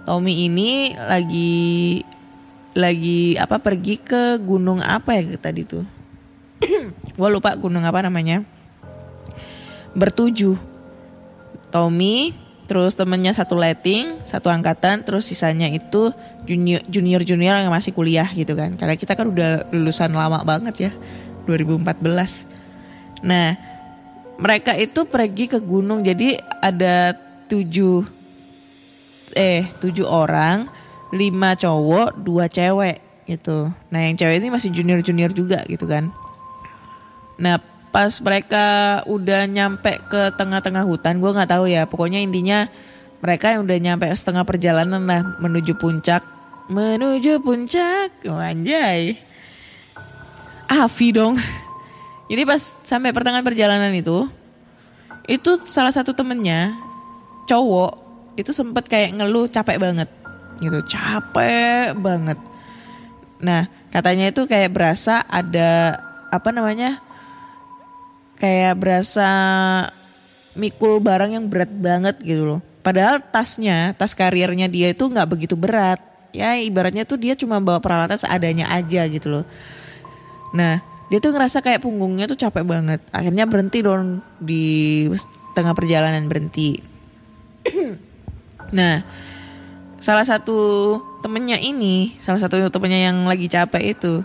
Tommy 0.09 0.49
ini 0.49 0.97
lagi 0.97 2.01
lagi 2.73 3.37
apa 3.37 3.61
pergi 3.61 4.01
ke 4.01 4.41
gunung 4.41 4.81
apa 4.81 5.13
ya 5.21 5.37
tadi 5.37 5.61
tuh? 5.61 5.85
Gue 7.19 7.29
lupa 7.29 7.53
gunung 7.53 7.85
apa 7.85 8.01
namanya. 8.01 8.41
Bertujuh 9.93 10.57
Tommy, 11.69 12.33
terus 12.65 12.97
temennya 12.97 13.29
satu 13.33 13.53
letting, 13.53 14.17
satu 14.25 14.49
angkatan, 14.49 15.05
terus 15.05 15.29
sisanya 15.29 15.69
itu 15.69 16.09
junior 16.49 16.81
junior 16.89 17.21
junior 17.21 17.61
yang 17.61 17.69
masih 17.69 17.93
kuliah 17.93 18.25
gitu 18.33 18.57
kan. 18.57 18.73
Karena 18.73 18.97
kita 18.97 19.13
kan 19.13 19.29
udah 19.29 19.69
lulusan 19.69 20.09
lama 20.17 20.41
banget 20.41 20.89
ya, 20.89 20.91
2014. 21.49 23.25
Nah, 23.25 23.57
mereka 24.37 24.77
itu 24.77 25.09
pergi 25.09 25.49
ke 25.49 25.57
gunung, 25.57 26.05
jadi 26.05 26.37
ada 26.61 27.17
tujuh 27.49 28.05
eh 29.33 29.65
tujuh 29.81 30.05
orang, 30.05 30.69
lima 31.13 31.57
cowok, 31.57 32.17
dua 32.21 32.45
cewek 32.45 33.25
gitu. 33.29 33.69
Nah 33.93 33.99
yang 34.09 34.17
cewek 34.17 34.41
ini 34.41 34.49
masih 34.49 34.73
junior 34.73 35.01
junior 35.05 35.29
juga 35.29 35.61
gitu 35.69 35.85
kan. 35.85 36.09
Nah 37.37 37.61
pas 37.89 38.09
mereka 38.21 38.99
udah 39.05 39.45
nyampe 39.49 40.01
ke 40.09 40.33
tengah-tengah 40.33 40.85
hutan, 40.85 41.21
gue 41.21 41.29
nggak 41.29 41.49
tahu 41.49 41.65
ya. 41.69 41.85
Pokoknya 41.85 42.21
intinya 42.21 42.65
mereka 43.21 43.53
yang 43.53 43.65
udah 43.65 43.77
nyampe 43.77 44.05
setengah 44.13 44.45
perjalanan 44.45 45.03
lah 45.05 45.21
menuju 45.37 45.77
puncak, 45.77 46.25
menuju 46.71 47.43
puncak, 47.43 48.25
oh, 48.29 48.39
anjay. 48.39 49.19
Afi 50.69 51.09
dong. 51.09 51.33
Jadi 52.29 52.45
pas 52.45 52.61
sampai 52.85 53.09
pertengahan 53.09 53.41
perjalanan 53.41 53.89
itu, 53.89 54.29
itu 55.25 55.57
salah 55.65 55.89
satu 55.89 56.13
temennya 56.13 56.77
cowok 57.49 57.91
itu 58.37 58.53
sempet 58.53 58.85
kayak 58.85 59.17
ngeluh 59.17 59.49
capek 59.49 59.81
banget. 59.81 60.09
Gitu 60.61 60.77
capek 60.85 61.97
banget. 61.97 62.37
Nah 63.41 63.65
katanya 63.89 64.29
itu 64.29 64.45
kayak 64.45 64.69
berasa 64.69 65.25
ada 65.25 65.97
apa 66.29 66.53
namanya 66.53 67.01
kayak 68.37 68.77
berasa 68.77 69.29
mikul 70.53 71.01
barang 71.01 71.33
yang 71.33 71.49
berat 71.49 71.73
banget 71.73 72.21
gitu 72.21 72.45
loh. 72.45 72.61
Padahal 72.85 73.25
tasnya 73.25 73.97
tas 73.97 74.13
karirnya 74.13 74.69
dia 74.69 74.93
itu 74.93 75.01
nggak 75.01 75.29
begitu 75.33 75.57
berat. 75.57 75.97
Ya 76.29 76.53
ibaratnya 76.61 77.09
tuh 77.09 77.17
dia 77.17 77.33
cuma 77.33 77.57
bawa 77.57 77.81
peralatan 77.81 78.21
seadanya 78.21 78.69
aja 78.69 79.01
gitu 79.09 79.33
loh 79.33 79.45
nah 80.55 80.81
dia 81.09 81.17
tuh 81.17 81.33
ngerasa 81.33 81.65
kayak 81.65 81.81
punggungnya 81.81 82.29
tuh 82.29 82.37
capek 82.37 82.65
banget 82.65 83.01
akhirnya 83.09 83.49
berhenti 83.49 83.81
dong 83.81 84.21
di 84.37 85.05
tengah 85.57 85.73
perjalanan 85.73 86.25
berhenti 86.29 86.77
nah 88.77 89.01
salah 89.99 90.23
satu 90.23 90.59
temennya 91.19 91.59
ini, 91.59 92.15
salah 92.23 92.39
satu 92.39 92.55
temennya 92.71 93.11
yang 93.11 93.27
lagi 93.27 93.51
capek 93.51 93.93
itu 93.93 94.23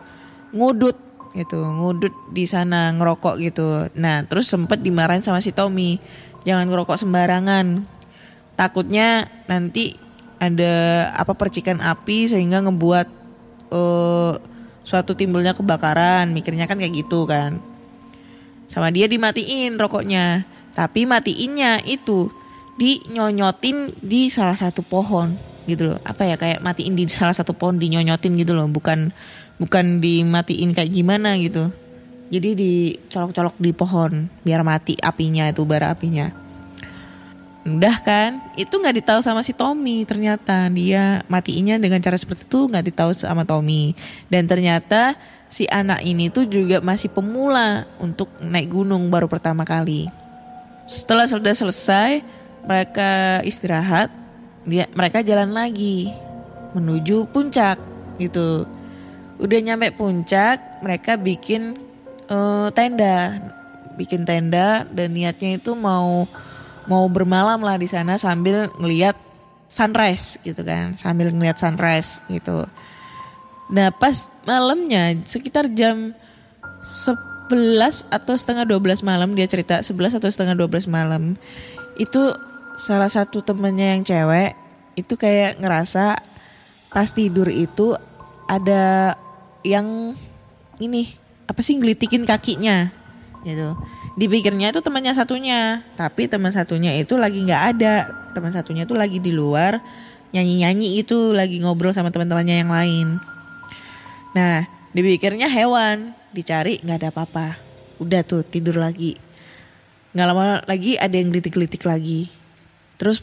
ngudut 0.55 0.97
gitu, 1.35 1.59
ngudut 1.59 2.15
di 2.31 2.47
sana 2.47 2.95
ngerokok 2.95 3.35
gitu. 3.43 3.91
Nah, 3.99 4.23
terus 4.25 4.47
sempet 4.47 4.81
dimarahin 4.81 5.27
sama 5.27 5.43
si 5.43 5.51
Tommy, 5.51 5.99
jangan 6.47 6.71
ngerokok 6.71 7.03
sembarangan. 7.03 7.83
Takutnya 8.55 9.27
nanti 9.51 9.99
ada 10.39 11.11
apa 11.11 11.35
percikan 11.35 11.83
api 11.83 12.31
sehingga 12.31 12.63
ngebuat 12.63 13.09
uh, 13.75 14.39
suatu 14.85 15.17
timbulnya 15.17 15.57
kebakaran, 15.57 16.31
mikirnya 16.31 16.69
kan 16.69 16.77
kayak 16.77 16.95
gitu 16.95 17.25
kan. 17.25 17.59
Sama 18.69 18.93
dia 18.93 19.09
dimatiin 19.09 19.81
rokoknya, 19.81 20.45
tapi 20.77 21.09
matiinnya 21.09 21.81
itu 21.83 22.29
dinyonyotin 22.77 23.97
di 23.99 24.29
salah 24.29 24.55
satu 24.55 24.85
pohon 24.85 25.35
gitu 25.65 25.97
loh. 25.97 25.99
Apa 26.05 26.29
ya 26.29 26.37
kayak 26.37 26.61
matiin 26.61 26.95
di 26.95 27.09
salah 27.09 27.35
satu 27.35 27.57
pohon 27.57 27.81
dinyonyotin 27.81 28.37
gitu 28.37 28.53
loh 28.53 28.69
bukan 28.69 29.11
bukan 29.57 30.05
dimatiin 30.05 30.77
kayak 30.77 30.93
gimana 30.93 31.41
gitu. 31.41 31.73
Jadi 32.29 32.57
dicolok-colok 32.57 33.57
di 33.57 33.71
pohon 33.73 34.29
biar 34.45 34.61
mati 34.65 34.97
apinya 35.01 35.49
itu 35.49 35.63
bara 35.69 35.93
apinya 35.93 36.44
udah 37.65 37.97
kan? 38.05 38.31
Itu 38.61 38.77
nggak 38.77 38.97
ditahu 39.01 39.21
sama 39.25 39.41
si 39.41 39.57
Tommy 39.57 40.05
ternyata. 40.05 40.69
Dia 40.69 41.25
matiinnya 41.27 41.81
dengan 41.81 41.99
cara 42.05 42.15
seperti 42.21 42.45
itu 42.45 42.69
nggak 42.69 42.85
ditahu 42.93 43.11
sama 43.17 43.49
Tommy. 43.49 43.97
Dan 44.29 44.45
ternyata 44.45 45.17
si 45.49 45.65
anak 45.69 46.05
ini 46.05 46.29
tuh 46.29 46.45
juga 46.45 46.85
masih 46.85 47.09
pemula 47.09 47.89
untuk 47.97 48.29
naik 48.45 48.69
gunung 48.69 49.09
baru 49.09 49.27
pertama 49.27 49.65
kali. 49.65 50.13
Setelah 50.85 51.25
sudah 51.25 51.57
selesai 51.57 52.21
mereka 52.69 53.41
istirahat, 53.49 54.13
dia 54.69 54.85
mereka 54.93 55.25
jalan 55.25 55.53
lagi 55.53 56.13
menuju 56.77 57.33
puncak 57.33 57.81
gitu. 58.21 58.69
Udah 59.41 59.59
nyampe 59.65 59.91
puncak, 59.97 60.85
mereka 60.85 61.17
bikin 61.17 61.81
uh, 62.29 62.69
tenda, 62.77 63.41
bikin 63.97 64.27
tenda 64.27 64.85
dan 64.91 65.09
niatnya 65.15 65.57
itu 65.57 65.73
mau 65.75 66.29
mau 66.91 67.07
bermalam 67.09 67.61
lah 67.61 67.77
di 67.81 67.89
sana 67.89 68.21
sambil 68.21 68.69
ngelihat 68.79 69.17
sunrise 69.69 70.39
gitu 70.45 70.61
kan, 70.63 70.95
sambil 70.95 71.33
ngelihat 71.33 71.57
sunrise 71.59 72.21
gitu. 72.29 72.65
Nah 73.73 73.89
pas 73.91 74.29
malamnya 74.45 75.17
sekitar 75.25 75.73
jam 75.73 76.13
11 76.85 78.13
atau 78.13 78.35
setengah 78.37 78.69
12 78.69 79.01
malam 79.01 79.33
dia 79.33 79.49
cerita 79.49 79.81
11 79.81 80.21
atau 80.21 80.29
setengah 80.29 80.55
12 80.57 80.85
malam 80.89 81.37
itu 81.97 82.23
salah 82.77 83.09
satu 83.09 83.41
temennya 83.41 83.97
yang 83.97 84.03
cewek 84.05 84.53
itu 84.99 85.15
kayak 85.17 85.59
ngerasa 85.63 86.19
pas 86.93 87.09
tidur 87.11 87.51
itu 87.51 87.97
ada 88.47 89.17
yang 89.65 90.13
ini 90.79 91.17
apa 91.49 91.61
sih 91.65 91.79
ngelitikin 91.79 92.29
kakinya 92.29 92.93
gitu 93.43 93.75
dipikirnya 94.15 94.71
itu 94.71 94.81
temannya 94.83 95.15
satunya. 95.15 95.83
Tapi 95.99 96.31
teman 96.31 96.55
satunya 96.55 96.95
itu 96.95 97.19
lagi 97.19 97.43
nggak 97.43 97.63
ada. 97.77 97.95
Teman 98.35 98.51
satunya 98.55 98.87
itu 98.87 98.95
lagi 98.95 99.19
di 99.19 99.31
luar 99.35 99.79
nyanyi 100.35 100.67
nyanyi 100.67 100.89
itu 100.99 101.31
lagi 101.31 101.63
ngobrol 101.63 101.95
sama 101.95 102.11
teman-temannya 102.11 102.67
yang 102.67 102.71
lain. 102.75 103.09
Nah 104.35 104.67
dipikirnya 104.91 105.47
hewan. 105.47 106.15
Dicari 106.35 106.83
nggak 106.83 106.99
ada 106.99 107.09
apa-apa. 107.15 107.55
Udah 108.03 108.27
tuh 108.27 108.43
tidur 108.43 108.83
lagi. 108.83 109.15
Nggak 110.11 110.27
lama 110.27 110.45
lagi 110.67 110.99
ada 110.99 111.15
yang 111.15 111.31
gelitik-gelitik 111.31 111.87
lagi. 111.87 112.27
Terus 112.99 113.23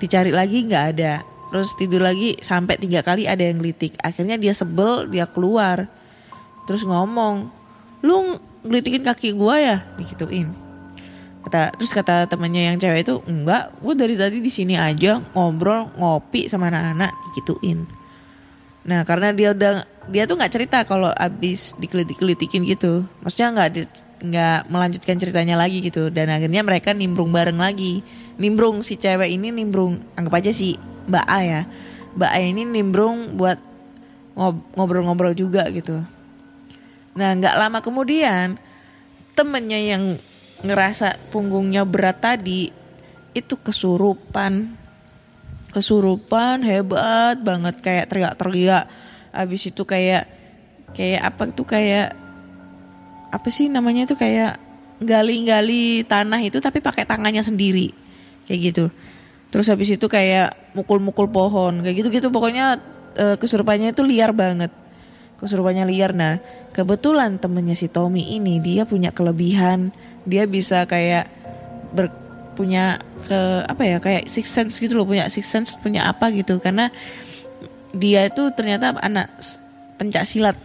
dicari 0.00 0.32
lagi 0.32 0.64
nggak 0.64 0.84
ada. 0.96 1.20
Terus 1.52 1.76
tidur 1.76 2.00
lagi 2.00 2.40
sampai 2.40 2.80
tiga 2.80 3.04
kali 3.04 3.28
ada 3.28 3.44
yang 3.44 3.60
gelitik. 3.60 3.96
Akhirnya 4.00 4.40
dia 4.40 4.56
sebel 4.56 5.12
dia 5.12 5.28
keluar. 5.28 5.84
Terus 6.64 6.84
ngomong 6.88 7.52
lu 8.00 8.40
gelitikin 8.64 9.02
kaki 9.06 9.34
gua 9.34 9.56
ya? 9.58 9.76
Digituin. 9.96 10.50
Kata 11.46 11.72
terus 11.74 11.94
kata 11.94 12.26
temannya 12.28 12.74
yang 12.74 12.76
cewek 12.76 13.06
itu 13.06 13.14
enggak 13.30 13.72
gua 13.80 13.94
dari 13.94 14.14
tadi 14.18 14.42
di 14.42 14.50
sini 14.50 14.74
aja 14.74 15.22
ngobrol 15.32 15.88
ngopi 15.96 16.50
sama 16.50 16.68
anak-anak 16.68 17.14
digituin. 17.30 17.86
Nah 18.88 19.04
karena 19.06 19.32
dia 19.32 19.52
udah 19.54 19.86
dia 20.08 20.24
tuh 20.24 20.40
nggak 20.40 20.52
cerita 20.52 20.78
kalau 20.84 21.12
abis 21.14 21.78
digelitik-gelitikin 21.78 22.64
gitu. 22.66 23.04
Maksudnya 23.24 23.48
nggak 23.54 23.68
nggak 24.18 24.58
melanjutkan 24.72 25.16
ceritanya 25.20 25.54
lagi 25.56 25.84
gitu. 25.84 26.10
Dan 26.10 26.32
akhirnya 26.32 26.64
mereka 26.66 26.90
nimbrung 26.92 27.30
bareng 27.30 27.60
lagi. 27.60 28.02
Nimbrung 28.38 28.82
si 28.82 28.98
cewek 28.98 29.30
ini 29.30 29.50
nimbrung 29.50 29.98
anggap 30.14 30.42
aja 30.42 30.50
si 30.54 30.78
Mbak 31.08 31.26
A 31.26 31.38
ya. 31.44 31.62
Mbak 32.14 32.30
A 32.34 32.38
ini 32.38 32.62
nimbrung 32.66 33.38
buat 33.38 33.58
ngobrol-ngobrol 34.78 35.34
juga 35.34 35.66
gitu 35.74 36.17
nah 37.18 37.34
nggak 37.34 37.58
lama 37.58 37.82
kemudian 37.82 38.54
temennya 39.34 39.78
yang 39.78 40.02
ngerasa 40.62 41.18
punggungnya 41.30 41.86
berat 41.86 42.18
tadi 42.22 42.70
itu 43.34 43.54
kesurupan. 43.54 44.74
Kesurupan 45.70 46.64
hebat 46.66 47.38
banget 47.38 47.78
kayak 47.78 48.08
teriak-teriak. 48.10 48.90
Abis 49.30 49.70
itu 49.70 49.82
kayak 49.86 50.26
kayak 50.96 51.22
apa 51.22 51.42
tuh 51.54 51.68
kayak 51.68 52.16
apa 53.28 53.48
sih 53.52 53.68
namanya 53.68 54.08
tuh 54.08 54.16
kayak 54.16 54.56
gali-gali 54.98 56.02
tanah 56.02 56.42
itu 56.42 56.58
tapi 56.58 56.82
pakai 56.82 57.06
tangannya 57.06 57.44
sendiri. 57.46 57.94
Kayak 58.50 58.60
gitu. 58.74 58.84
Terus 59.54 59.70
habis 59.70 59.94
itu 59.94 60.06
kayak 60.10 60.74
mukul-mukul 60.74 61.30
pohon 61.30 61.84
kayak 61.84 61.96
gitu 62.04 62.08
gitu 62.10 62.28
pokoknya 62.34 62.80
uh, 63.16 63.36
kesurupannya 63.38 63.94
itu 63.94 64.02
liar 64.04 64.34
banget 64.34 64.72
kesurupannya 65.38 65.86
liar 65.86 66.12
nah 66.12 66.42
kebetulan 66.74 67.38
temennya 67.38 67.78
si 67.78 67.86
Tommy 67.86 68.36
ini 68.36 68.58
dia 68.58 68.84
punya 68.84 69.14
kelebihan 69.14 69.94
dia 70.28 70.44
bisa 70.44 70.84
kayak 70.84 71.30
ber, 71.94 72.12
punya 72.58 72.98
ke 73.24 73.64
apa 73.64 73.82
ya 73.86 73.96
kayak 74.02 74.26
six 74.26 74.50
sense 74.50 74.82
gitu 74.82 74.98
loh 74.98 75.06
punya 75.06 75.30
six 75.30 75.46
sense 75.46 75.78
punya 75.78 76.10
apa 76.10 76.34
gitu 76.34 76.58
karena 76.58 76.90
dia 77.94 78.26
itu 78.26 78.50
ternyata 78.52 78.98
anak 78.98 79.30
pencak 79.96 80.26
silat 80.26 80.58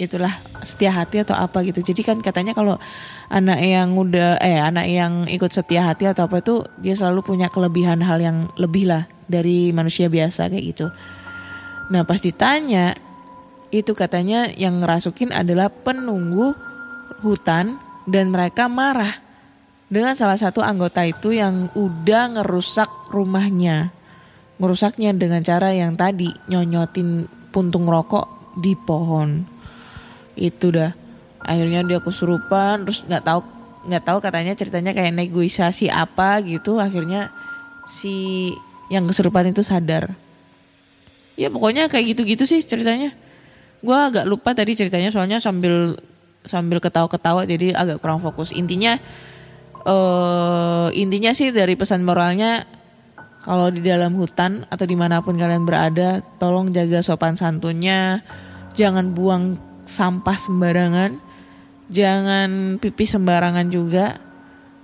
itulah 0.00 0.32
setia 0.64 0.96
hati 0.96 1.20
atau 1.20 1.36
apa 1.36 1.60
gitu. 1.60 1.84
Jadi 1.84 2.00
kan 2.00 2.16
katanya 2.24 2.56
kalau 2.56 2.80
anak 3.28 3.60
yang 3.60 3.92
udah 3.92 4.40
eh 4.40 4.56
anak 4.56 4.88
yang 4.88 5.28
ikut 5.28 5.52
setia 5.52 5.84
hati 5.84 6.08
atau 6.08 6.24
apa 6.24 6.40
itu 6.40 6.64
dia 6.80 6.96
selalu 6.96 7.20
punya 7.20 7.52
kelebihan 7.52 8.00
hal 8.00 8.16
yang 8.16 8.48
lebih 8.56 8.88
lah 8.88 9.04
dari 9.28 9.76
manusia 9.76 10.08
biasa 10.08 10.48
kayak 10.48 10.64
gitu. 10.72 10.88
Nah 11.92 12.08
pas 12.08 12.16
ditanya 12.16 12.96
itu 13.70 13.94
katanya 13.94 14.50
yang 14.58 14.82
ngerasukin 14.82 15.30
adalah 15.30 15.70
penunggu 15.70 16.54
hutan 17.22 17.78
dan 18.10 18.34
mereka 18.34 18.66
marah 18.66 19.22
dengan 19.90 20.14
salah 20.14 20.38
satu 20.38 20.62
anggota 20.62 21.02
itu 21.02 21.34
yang 21.34 21.70
udah 21.74 22.38
ngerusak 22.38 23.10
rumahnya. 23.10 23.90
Ngerusaknya 24.62 25.10
dengan 25.18 25.42
cara 25.42 25.74
yang 25.74 25.98
tadi 25.98 26.30
nyonyotin 26.46 27.26
puntung 27.50 27.90
rokok 27.90 28.54
di 28.58 28.78
pohon. 28.78 29.42
Itu 30.38 30.70
dah. 30.70 30.94
Akhirnya 31.42 31.82
dia 31.82 31.98
kesurupan 31.98 32.86
terus 32.86 33.02
nggak 33.02 33.24
tahu 33.24 33.40
nggak 33.80 34.04
tahu 34.04 34.18
katanya 34.20 34.52
ceritanya 34.54 34.92
kayak 34.94 35.14
negosiasi 35.14 35.90
apa 35.90 36.38
gitu. 36.46 36.78
Akhirnya 36.78 37.34
si 37.90 38.50
yang 38.90 39.06
kesurupan 39.10 39.50
itu 39.50 39.66
sadar. 39.66 40.14
Ya 41.34 41.50
pokoknya 41.50 41.90
kayak 41.90 42.14
gitu-gitu 42.14 42.46
sih 42.46 42.62
ceritanya. 42.62 43.10
Gua 43.80 44.12
agak 44.12 44.28
lupa 44.28 44.52
tadi 44.52 44.76
ceritanya 44.76 45.08
soalnya 45.08 45.40
sambil 45.40 45.96
sambil 46.44 46.80
ketawa-ketawa 46.80 47.44
jadi 47.44 47.76
agak 47.76 48.00
kurang 48.00 48.20
fokus. 48.20 48.52
Intinya 48.52 49.00
eh 49.80 50.88
intinya 50.96 51.32
sih 51.32 51.48
dari 51.52 51.72
pesan 51.76 52.04
moralnya 52.04 52.68
kalau 53.40 53.72
di 53.72 53.80
dalam 53.80 54.12
hutan 54.20 54.68
atau 54.68 54.84
di 54.84 54.92
mana 54.92 55.24
pun 55.24 55.32
kalian 55.32 55.64
berada, 55.64 56.20
tolong 56.36 56.76
jaga 56.76 57.00
sopan 57.00 57.40
santunnya, 57.40 58.20
jangan 58.76 59.16
buang 59.16 59.56
sampah 59.88 60.36
sembarangan, 60.36 61.16
jangan 61.88 62.76
pipis 62.76 63.16
sembarangan 63.16 63.72
juga, 63.72 64.20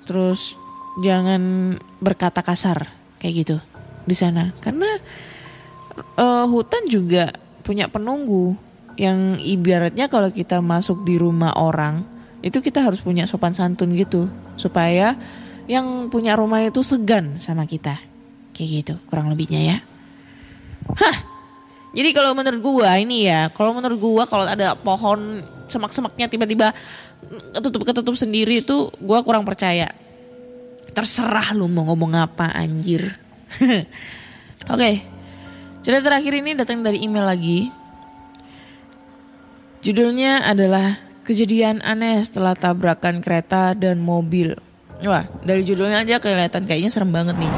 terus 0.09 0.57
jangan 1.05 1.77
berkata 2.01 2.41
kasar 2.41 2.89
kayak 3.21 3.35
gitu 3.45 3.57
di 4.09 4.17
sana, 4.17 4.57
karena 4.65 4.89
eh, 6.17 6.47
hutan 6.49 6.89
juga 6.89 7.37
punya 7.61 7.93
penunggu 7.93 8.57
yang 8.97 9.37
ibaratnya 9.37 10.09
kalau 10.09 10.33
kita 10.33 10.65
masuk 10.65 11.05
di 11.05 11.21
rumah 11.21 11.53
orang 11.57 12.05
itu 12.41 12.61
kita 12.65 12.85
harus 12.85 13.01
punya 13.05 13.29
sopan 13.29 13.53
santun 13.53 13.93
gitu 13.93 14.29
supaya 14.57 15.17
yang 15.69 16.09
punya 16.09 16.39
rumah 16.39 16.65
itu 16.65 16.81
segan 16.81 17.37
sama 17.37 17.69
kita. 17.69 18.01
Kayak 18.57 18.69
gitu 18.69 18.95
kurang 19.13 19.29
lebihnya 19.29 19.61
ya. 19.61 19.79
Hah. 20.97 21.17
Jadi 21.97 22.13
kalau 22.13 22.37
menurut 22.37 22.61
gua 22.61 23.01
ini 23.01 23.25
ya 23.29 23.49
kalau 23.53 23.73
menurut 23.77 23.97
gua 24.01 24.25
kalau 24.29 24.45
ada 24.45 24.77
pohon 24.77 25.41
semak-semaknya 25.67 26.29
tiba-tiba 26.29 26.77
ketutup 27.57 27.89
ketutup 27.89 28.15
sendiri 28.17 28.65
itu 28.65 28.89
gua 29.01 29.21
kurang 29.21 29.45
percaya. 29.45 29.93
Terserah 30.97 31.53
lu 31.53 31.69
mau 31.69 31.85
ngomong 31.89 32.17
apa 32.17 32.53
anjir. 32.57 33.17
Oke. 34.73 35.05
Cerita 35.85 36.03
terakhir 36.03 36.33
ini 36.41 36.57
datang 36.57 36.83
dari 36.83 37.05
email 37.05 37.27
lagi 37.29 37.71
Judulnya 39.87 40.43
adalah 40.43 40.99
Kejadian 41.23 41.83
aneh 41.83 42.23
setelah 42.23 42.55
tabrakan 42.55 43.19
kereta 43.19 43.75
dan 43.75 43.99
mobil. 43.99 44.55
Wah, 45.03 45.27
dari 45.43 45.67
judulnya 45.67 46.07
aja 46.07 46.23
kelihatan 46.23 46.67
kayaknya 46.67 46.87
serem 46.87 47.11
banget 47.11 47.35
nih. 47.35 47.51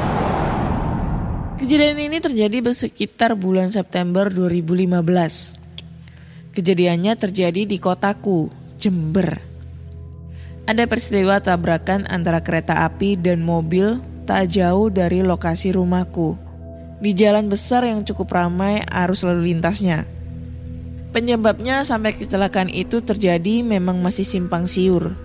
Kejadian 1.61 2.01
ini 2.01 2.17
terjadi 2.17 2.65
sekitar 2.69 3.37
bulan 3.37 3.69
September 3.69 4.33
2015. 4.33 5.57
Kejadiannya 6.53 7.13
terjadi 7.13 7.61
di 7.69 7.77
kotaku, 7.77 8.49
Jember. 8.81 9.37
Ada 10.65 10.89
peristiwa 10.89 11.37
tabrakan 11.37 12.09
antara 12.09 12.41
kereta 12.41 12.89
api 12.89 13.21
dan 13.21 13.45
mobil 13.45 14.01
tak 14.25 14.49
jauh 14.49 14.89
dari 14.89 15.21
lokasi 15.21 15.77
rumahku. 15.77 16.33
Di 16.97 17.13
jalan 17.13 17.53
besar 17.53 17.85
yang 17.85 18.01
cukup 18.01 18.33
ramai 18.33 18.81
arus 18.85 19.21
lalu 19.21 19.53
lintasnya. 19.53 20.18
Penyebabnya 21.09 21.81
sampai 21.81 22.13
kecelakaan 22.13 22.69
itu 22.69 23.01
terjadi 23.01 23.65
memang 23.65 23.97
masih 23.97 24.21
simpang 24.21 24.69
siur. 24.69 25.17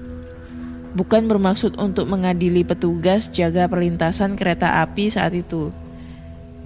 Bukan 0.96 1.28
bermaksud 1.28 1.76
untuk 1.76 2.08
mengadili 2.08 2.64
petugas 2.64 3.28
jaga 3.28 3.68
perlintasan 3.68 4.38
kereta 4.38 4.80
api 4.80 5.12
saat 5.12 5.36
itu. 5.36 5.74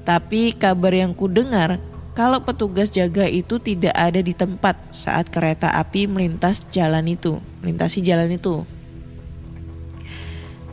Tapi 0.07 0.55
kabar 0.55 0.95
yang 0.95 1.19
kudengar 1.19 1.83
kalau 2.19 2.43
petugas 2.43 2.91
jaga 2.91 3.31
itu 3.31 3.63
tidak 3.63 3.95
ada 3.95 4.19
di 4.19 4.35
tempat 4.35 4.75
saat 4.91 5.31
kereta 5.31 5.71
api 5.71 6.11
melintas 6.11 6.67
jalan 6.71 7.07
itu, 7.07 7.39
melintasi 7.63 8.03
jalan 8.03 8.35
itu. 8.35 8.67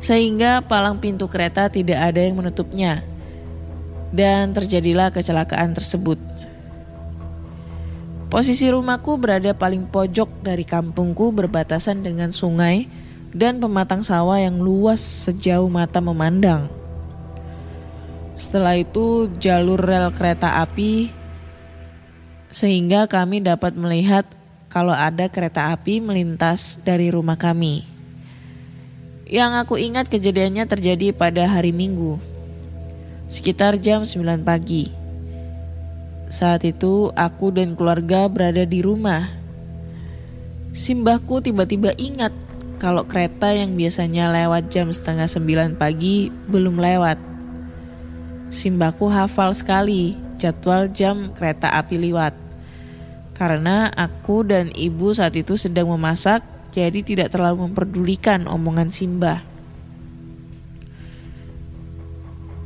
Sehingga 0.02 0.66
palang 0.66 1.02
pintu 1.02 1.26
kereta 1.26 1.70
tidak 1.70 1.98
ada 2.02 2.22
yang 2.22 2.38
menutupnya. 2.38 3.02
Dan 4.14 4.54
terjadilah 4.54 5.10
kecelakaan 5.10 5.74
tersebut. 5.74 6.35
Posisi 8.26 8.65
rumahku 8.73 9.21
berada 9.21 9.53
paling 9.53 9.86
pojok 9.86 10.41
dari 10.41 10.65
kampungku 10.65 11.30
berbatasan 11.30 12.01
dengan 12.01 12.34
sungai 12.34 12.89
dan 13.30 13.61
pematang 13.61 14.01
sawah 14.01 14.41
yang 14.41 14.57
luas 14.57 14.97
sejauh 14.97 15.69
mata 15.69 16.01
memandang. 16.01 16.65
Setelah 18.34 18.82
itu 18.82 19.30
jalur 19.38 19.78
rel 19.78 20.09
kereta 20.11 20.59
api 20.65 21.13
sehingga 22.49 23.05
kami 23.05 23.45
dapat 23.45 23.78
melihat 23.78 24.26
kalau 24.73 24.91
ada 24.91 25.30
kereta 25.30 25.71
api 25.71 26.01
melintas 26.01 26.82
dari 26.82 27.13
rumah 27.13 27.38
kami. 27.38 27.88
Yang 29.30 29.51
aku 29.63 29.76
ingat 29.80 30.09
kejadiannya 30.09 30.65
terjadi 30.65 31.13
pada 31.13 31.45
hari 31.47 31.71
Minggu, 31.71 32.19
sekitar 33.30 33.78
jam 33.80 34.03
9 34.03 34.43
pagi. 34.45 35.05
Saat 36.26 36.65
itu 36.65 37.13
aku 37.13 37.53
dan 37.53 37.78
keluarga 37.78 38.26
berada 38.26 38.65
di 38.65 38.82
rumah. 38.82 39.30
Simbahku 40.76 41.39
tiba-tiba 41.39 41.95
ingat 41.95 42.34
kalau 42.82 43.07
kereta 43.07 43.53
yang 43.55 43.80
biasanya 43.80 44.28
lewat 44.34 44.67
jam 44.67 44.91
setengah 44.91 45.30
sembilan 45.30 45.80
pagi 45.80 46.28
belum 46.51 46.76
lewat. 46.76 47.17
Simbahku 48.51 49.07
hafal 49.07 49.55
sekali 49.55 50.17
jadwal 50.36 50.91
jam 50.91 51.32
kereta 51.32 51.71
api 51.71 51.95
lewat. 51.97 52.34
Karena 53.36 53.91
aku 53.91 54.47
dan 54.47 54.71
ibu 54.76 55.11
saat 55.11 55.36
itu 55.36 55.59
sedang 55.59 55.91
memasak, 55.91 56.43
jadi 56.71 57.03
tidak 57.03 57.32
terlalu 57.36 57.67
memperdulikan 57.67 58.47
omongan 58.47 58.91
Simbah. 58.91 59.55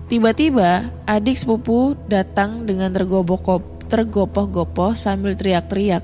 Tiba-tiba 0.09 0.89
adik 1.05 1.37
sepupu 1.37 1.93
datang 2.09 2.65
dengan 2.65 2.89
tergopoh-gopoh 2.89 4.97
sambil 4.97 5.37
teriak-teriak. 5.37 6.01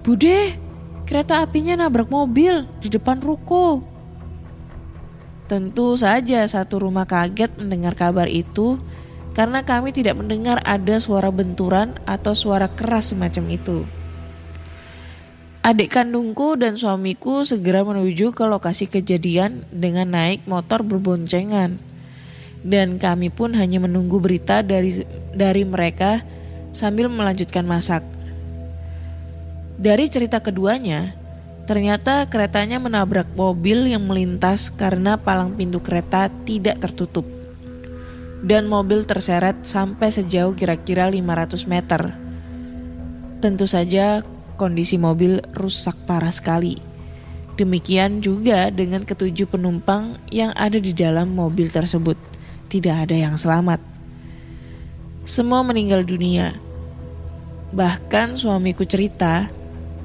Bude, 0.00 0.56
kereta 1.04 1.44
apinya 1.44 1.76
nabrak 1.76 2.08
mobil 2.08 2.64
di 2.80 2.88
depan 2.88 3.20
ruko. 3.20 3.84
Tentu 5.44 5.92
saja 6.00 6.40
satu 6.48 6.88
rumah 6.88 7.04
kaget 7.04 7.52
mendengar 7.60 7.92
kabar 7.92 8.32
itu 8.32 8.80
karena 9.36 9.60
kami 9.60 9.92
tidak 9.92 10.16
mendengar 10.16 10.64
ada 10.64 10.96
suara 10.96 11.28
benturan 11.28 12.00
atau 12.08 12.32
suara 12.32 12.72
keras 12.72 13.12
semacam 13.12 13.44
itu. 13.52 13.84
Adik 15.60 15.92
kandungku 15.92 16.56
dan 16.56 16.80
suamiku 16.80 17.44
segera 17.44 17.84
menuju 17.84 18.32
ke 18.32 18.48
lokasi 18.48 18.88
kejadian 18.88 19.68
dengan 19.68 20.16
naik 20.16 20.48
motor 20.48 20.80
berboncengan 20.80 21.85
dan 22.66 22.98
kami 22.98 23.30
pun 23.30 23.54
hanya 23.54 23.78
menunggu 23.78 24.18
berita 24.18 24.58
dari 24.66 25.06
dari 25.30 25.62
mereka 25.62 26.26
sambil 26.74 27.06
melanjutkan 27.06 27.62
masak. 27.62 28.02
Dari 29.78 30.10
cerita 30.10 30.42
keduanya, 30.42 31.14
ternyata 31.70 32.26
keretanya 32.26 32.82
menabrak 32.82 33.30
mobil 33.38 33.86
yang 33.86 34.02
melintas 34.10 34.74
karena 34.74 35.14
palang 35.14 35.54
pintu 35.54 35.78
kereta 35.78 36.26
tidak 36.42 36.82
tertutup. 36.82 37.24
Dan 38.42 38.68
mobil 38.68 39.06
terseret 39.06 39.64
sampai 39.64 40.12
sejauh 40.12 40.52
kira-kira 40.58 41.08
500 41.08 41.70
meter. 41.70 42.02
Tentu 43.40 43.64
saja 43.64 44.20
kondisi 44.60 45.00
mobil 45.00 45.40
rusak 45.56 45.96
parah 46.04 46.32
sekali. 46.32 46.76
Demikian 47.56 48.20
juga 48.20 48.68
dengan 48.68 49.00
ketujuh 49.00 49.48
penumpang 49.48 50.20
yang 50.28 50.52
ada 50.52 50.76
di 50.76 50.92
dalam 50.92 51.32
mobil 51.32 51.72
tersebut 51.72 52.35
tidak 52.76 53.08
ada 53.08 53.16
yang 53.16 53.34
selamat. 53.40 53.80
Semua 55.24 55.64
meninggal 55.64 56.04
dunia. 56.04 56.52
Bahkan 57.72 58.36
suamiku 58.36 58.84
cerita, 58.84 59.48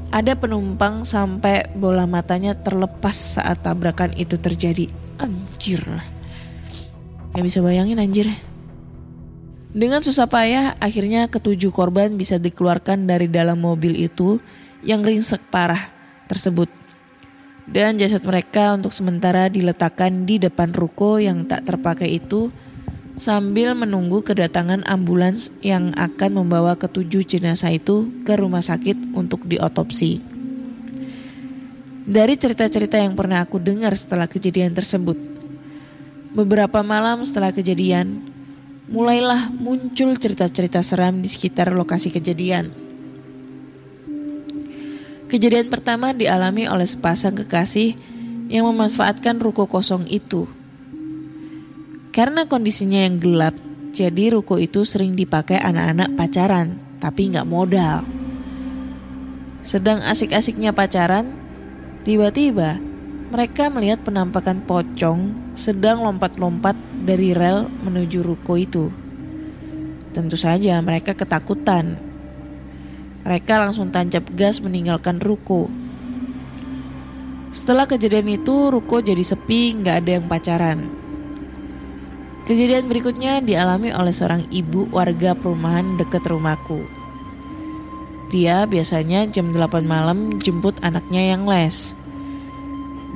ada 0.07 0.33
penumpang 0.39 1.03
sampai 1.03 1.67
bola 1.75 2.07
matanya 2.07 2.55
terlepas 2.55 3.39
saat 3.39 3.59
tabrakan 3.59 4.15
itu 4.15 4.39
terjadi. 4.39 4.87
Anjir. 5.19 5.83
Gak 7.35 7.43
bisa 7.43 7.59
bayangin 7.59 7.99
anjir. 7.99 8.27
Dengan 9.71 10.03
susah 10.03 10.27
payah, 10.27 10.75
akhirnya 10.83 11.31
ketujuh 11.31 11.71
korban 11.71 12.19
bisa 12.19 12.35
dikeluarkan 12.35 13.07
dari 13.07 13.31
dalam 13.31 13.59
mobil 13.59 13.95
itu 13.95 14.39
yang 14.83 14.99
ringsek 14.99 15.47
parah 15.47 15.79
tersebut 16.27 16.80
dan 17.69 17.99
jasad 17.99 18.25
mereka 18.25 18.73
untuk 18.73 18.93
sementara 18.95 19.51
diletakkan 19.51 20.25
di 20.25 20.41
depan 20.41 20.73
ruko 20.73 21.21
yang 21.21 21.45
tak 21.45 21.67
terpakai 21.69 22.17
itu 22.17 22.49
sambil 23.19 23.77
menunggu 23.77 24.23
kedatangan 24.25 24.81
ambulans 24.87 25.53
yang 25.61 25.93
akan 25.93 26.41
membawa 26.41 26.73
ketujuh 26.73 27.21
jenazah 27.21 27.69
itu 27.69 28.09
ke 28.25 28.33
rumah 28.33 28.63
sakit 28.63 29.13
untuk 29.13 29.45
diotopsi. 29.45 30.23
Dari 32.01 32.33
cerita-cerita 32.33 32.97
yang 32.97 33.13
pernah 33.13 33.45
aku 33.45 33.61
dengar 33.61 33.93
setelah 33.93 34.25
kejadian 34.25 34.73
tersebut, 34.73 35.15
beberapa 36.33 36.81
malam 36.81 37.21
setelah 37.21 37.53
kejadian, 37.53 38.25
mulailah 38.89 39.53
muncul 39.53 40.17
cerita-cerita 40.17 40.81
seram 40.81 41.21
di 41.21 41.29
sekitar 41.29 41.69
lokasi 41.71 42.09
kejadian. 42.09 42.90
Kejadian 45.31 45.71
pertama 45.71 46.11
dialami 46.11 46.67
oleh 46.67 46.83
sepasang 46.83 47.31
kekasih 47.39 47.95
yang 48.51 48.67
memanfaatkan 48.67 49.39
ruko 49.39 49.63
kosong 49.63 50.03
itu. 50.11 50.43
Karena 52.11 52.43
kondisinya 52.51 53.07
yang 53.07 53.15
gelap, 53.15 53.55
jadi 53.95 54.35
ruko 54.35 54.59
itu 54.59 54.83
sering 54.83 55.15
dipakai 55.15 55.55
anak-anak 55.55 56.19
pacaran, 56.19 56.75
tapi 56.99 57.31
nggak 57.31 57.47
modal. 57.47 58.03
Sedang 59.63 60.03
asik-asiknya 60.03 60.75
pacaran, 60.75 61.31
tiba-tiba 62.03 62.75
mereka 63.31 63.71
melihat 63.71 64.03
penampakan 64.03 64.59
pocong 64.67 65.55
sedang 65.55 66.03
lompat-lompat 66.03 66.75
dari 67.07 67.31
rel 67.31 67.71
menuju 67.87 68.19
ruko 68.19 68.59
itu. 68.59 68.91
Tentu 70.11 70.35
saja 70.35 70.75
mereka 70.83 71.15
ketakutan. 71.15 72.10
Mereka 73.21 73.53
langsung 73.61 73.93
tancap 73.93 74.25
gas 74.33 74.61
meninggalkan 74.61 75.21
ruko. 75.21 75.69
Setelah 77.51 77.85
kejadian 77.85 78.41
itu, 78.41 78.71
ruko 78.71 79.03
jadi 79.03 79.21
sepi, 79.21 79.77
nggak 79.77 79.95
ada 80.01 80.11
yang 80.17 80.25
pacaran. 80.25 80.79
Kejadian 82.49 82.89
berikutnya 82.89 83.37
dialami 83.45 83.93
oleh 83.93 84.09
seorang 84.09 84.49
ibu 84.49 84.89
warga 84.89 85.37
perumahan 85.37 85.99
dekat 86.01 86.25
rumahku. 86.25 86.81
Dia 88.33 88.65
biasanya 88.65 89.27
jam 89.27 89.51
8 89.53 89.83
malam 89.83 90.39
jemput 90.41 90.79
anaknya 90.81 91.35
yang 91.35 91.45
les. 91.45 91.93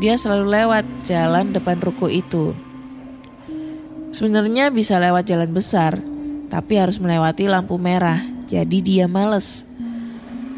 Dia 0.03 0.19
selalu 0.19 0.51
lewat 0.51 0.85
jalan 1.07 1.55
depan 1.55 1.79
ruko 1.79 2.11
itu. 2.11 2.51
Sebenarnya 4.11 4.69
bisa 4.69 4.99
lewat 4.99 5.25
jalan 5.25 5.55
besar, 5.55 6.03
tapi 6.51 6.75
harus 6.75 6.99
melewati 6.99 7.47
lampu 7.47 7.79
merah, 7.79 8.19
jadi 8.45 8.77
dia 8.83 9.05
males. 9.07 9.63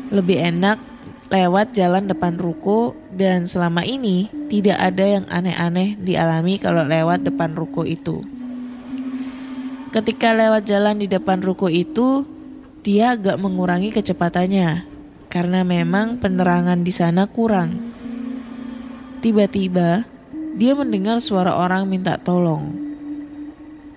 Lebih 0.08 0.40
enak 0.40 0.80
lewat 1.28 1.76
jalan 1.76 2.08
depan 2.08 2.40
ruko 2.40 2.96
dan 3.12 3.52
selama 3.52 3.84
ini 3.84 4.32
tidak 4.48 4.80
ada 4.80 5.04
yang 5.04 5.26
aneh-aneh 5.28 6.00
dialami 6.00 6.56
kalau 6.56 6.88
lewat 6.88 7.28
depan 7.28 7.52
ruko 7.52 7.84
itu. 7.84 8.24
Ketika 9.92 10.32
lewat 10.32 10.64
jalan 10.64 11.04
di 11.04 11.08
depan 11.12 11.44
ruko 11.44 11.68
itu, 11.68 12.24
dia 12.84 13.16
agak 13.20 13.36
mengurangi 13.40 13.92
kecepatannya 13.92 14.88
karena 15.28 15.68
memang 15.68 16.24
penerangan 16.24 16.88
di 16.88 16.94
sana 16.96 17.28
kurang. 17.28 17.76
Tiba-tiba, 19.20 20.08
dia 20.56 20.72
mendengar 20.72 21.20
suara 21.20 21.60
orang 21.60 21.84
minta 21.90 22.16
tolong. 22.16 22.72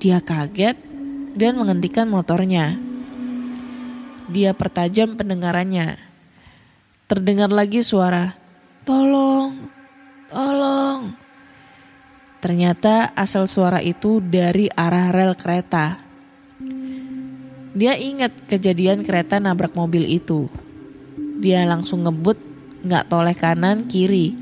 Dia 0.02 0.18
kaget 0.18 0.74
dan 1.38 1.60
menghentikan 1.60 2.10
motornya. 2.10 2.89
Dia 4.30 4.54
pertajam 4.54 5.18
pendengarannya. 5.18 5.98
Terdengar 7.10 7.50
lagi 7.50 7.82
suara, 7.82 8.38
"Tolong, 8.86 9.58
tolong." 10.30 11.18
Ternyata 12.38 13.10
asal 13.18 13.50
suara 13.50 13.82
itu 13.82 14.22
dari 14.22 14.70
arah 14.70 15.10
rel 15.10 15.34
kereta. 15.34 15.98
Dia 17.74 17.98
ingat 17.98 18.46
kejadian 18.46 19.02
kereta 19.02 19.42
nabrak 19.42 19.74
mobil 19.74 20.06
itu. 20.06 20.46
Dia 21.42 21.66
langsung 21.66 22.06
ngebut, 22.06 22.38
nggak 22.86 23.10
toleh 23.10 23.34
kanan 23.34 23.90
kiri. 23.90 24.38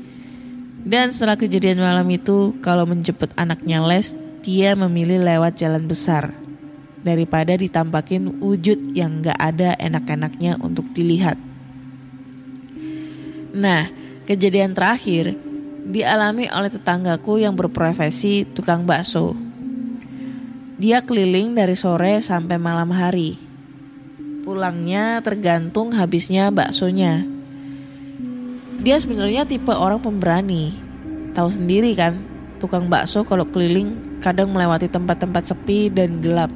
Dan 0.85 1.09
setelah 1.09 1.35
kejadian 1.35 1.81
malam 1.81 2.05
itu, 2.13 2.53
kalau 2.61 2.85
menjemput 2.85 3.33
anaknya 3.35 3.81
les, 3.81 4.13
dia 4.45 4.77
memilih 4.77 5.19
lewat 5.19 5.57
jalan 5.57 5.83
besar 5.89 6.48
daripada 7.03 7.55
ditampakin 7.55 8.43
wujud 8.43 8.91
yang 8.95 9.23
nggak 9.23 9.39
ada 9.39 9.75
enak-enaknya 9.79 10.59
untuk 10.59 10.87
dilihat. 10.91 11.39
Nah, 13.55 13.89
kejadian 14.29 14.77
terakhir 14.77 15.33
dialami 15.89 16.45
oleh 16.53 16.69
tetanggaku 16.69 17.41
yang 17.41 17.57
berprofesi 17.57 18.45
tukang 18.45 18.85
bakso. 18.85 19.33
Dia 20.79 21.03
keliling 21.03 21.57
dari 21.57 21.75
sore 21.75 22.23
sampai 22.23 22.55
malam 22.55 22.93
hari. 22.95 23.35
Pulangnya 24.45 25.19
tergantung 25.19 25.91
habisnya 25.91 26.47
baksonya. 26.55 27.27
Dia 28.79 28.95
sebenarnya 28.95 29.43
tipe 29.43 29.75
orang 29.75 29.99
pemberani. 29.99 30.71
Tahu 31.35 31.49
sendiri 31.51 31.91
kan, 31.99 32.23
tukang 32.63 32.87
bakso 32.87 33.27
kalau 33.27 33.43
keliling 33.43 34.19
kadang 34.23 34.55
melewati 34.55 34.87
tempat-tempat 34.87 35.51
sepi 35.51 35.91
dan 35.91 36.23
gelap. 36.23 36.51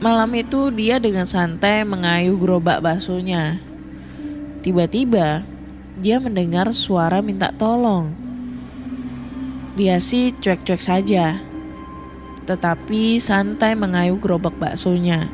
Malam 0.00 0.32
itu 0.32 0.72
dia 0.72 0.96
dengan 0.96 1.28
santai 1.28 1.84
mengayuh 1.84 2.40
gerobak 2.40 2.80
baksonya. 2.80 3.60
Tiba-tiba 4.64 5.44
dia 6.00 6.16
mendengar 6.16 6.72
suara 6.72 7.20
minta 7.20 7.52
tolong. 7.52 8.12
Dia 9.76 10.00
sih 10.00 10.32
cuek-cuek 10.40 10.80
saja 10.80 11.50
tetapi 12.50 13.22
santai 13.22 13.78
mengayuh 13.78 14.18
gerobak 14.18 14.50
baksonya. 14.58 15.30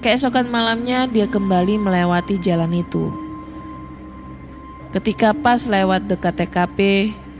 Keesokan 0.00 0.48
malamnya 0.48 1.04
dia 1.04 1.28
kembali 1.28 1.76
melewati 1.76 2.40
jalan 2.40 2.72
itu. 2.72 3.12
Ketika 4.96 5.36
pas 5.36 5.68
lewat 5.68 6.08
dekat 6.08 6.40
TKP, 6.40 6.78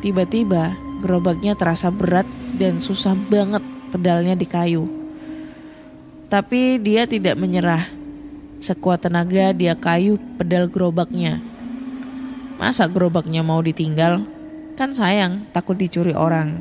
tiba-tiba 0.05 0.77
gerobaknya 1.01 1.57
terasa 1.57 1.89
berat 1.89 2.29
dan 2.61 2.85
susah 2.85 3.17
banget 3.33 3.65
pedalnya 3.89 4.37
di 4.37 4.45
kayu. 4.45 4.96
Tapi 6.27 6.83
dia 6.83 7.07
tidak 7.07 7.39
menyerah. 7.39 7.87
Sekuat 8.59 9.07
tenaga 9.07 9.55
dia 9.55 9.79
kayu 9.79 10.19
pedal 10.35 10.67
gerobaknya. 10.67 11.39
Masa 12.59 12.91
gerobaknya 12.91 13.47
mau 13.47 13.63
ditinggal? 13.63 14.27
Kan 14.75 14.91
sayang, 14.97 15.47
takut 15.55 15.79
dicuri 15.79 16.17
orang. 16.17 16.59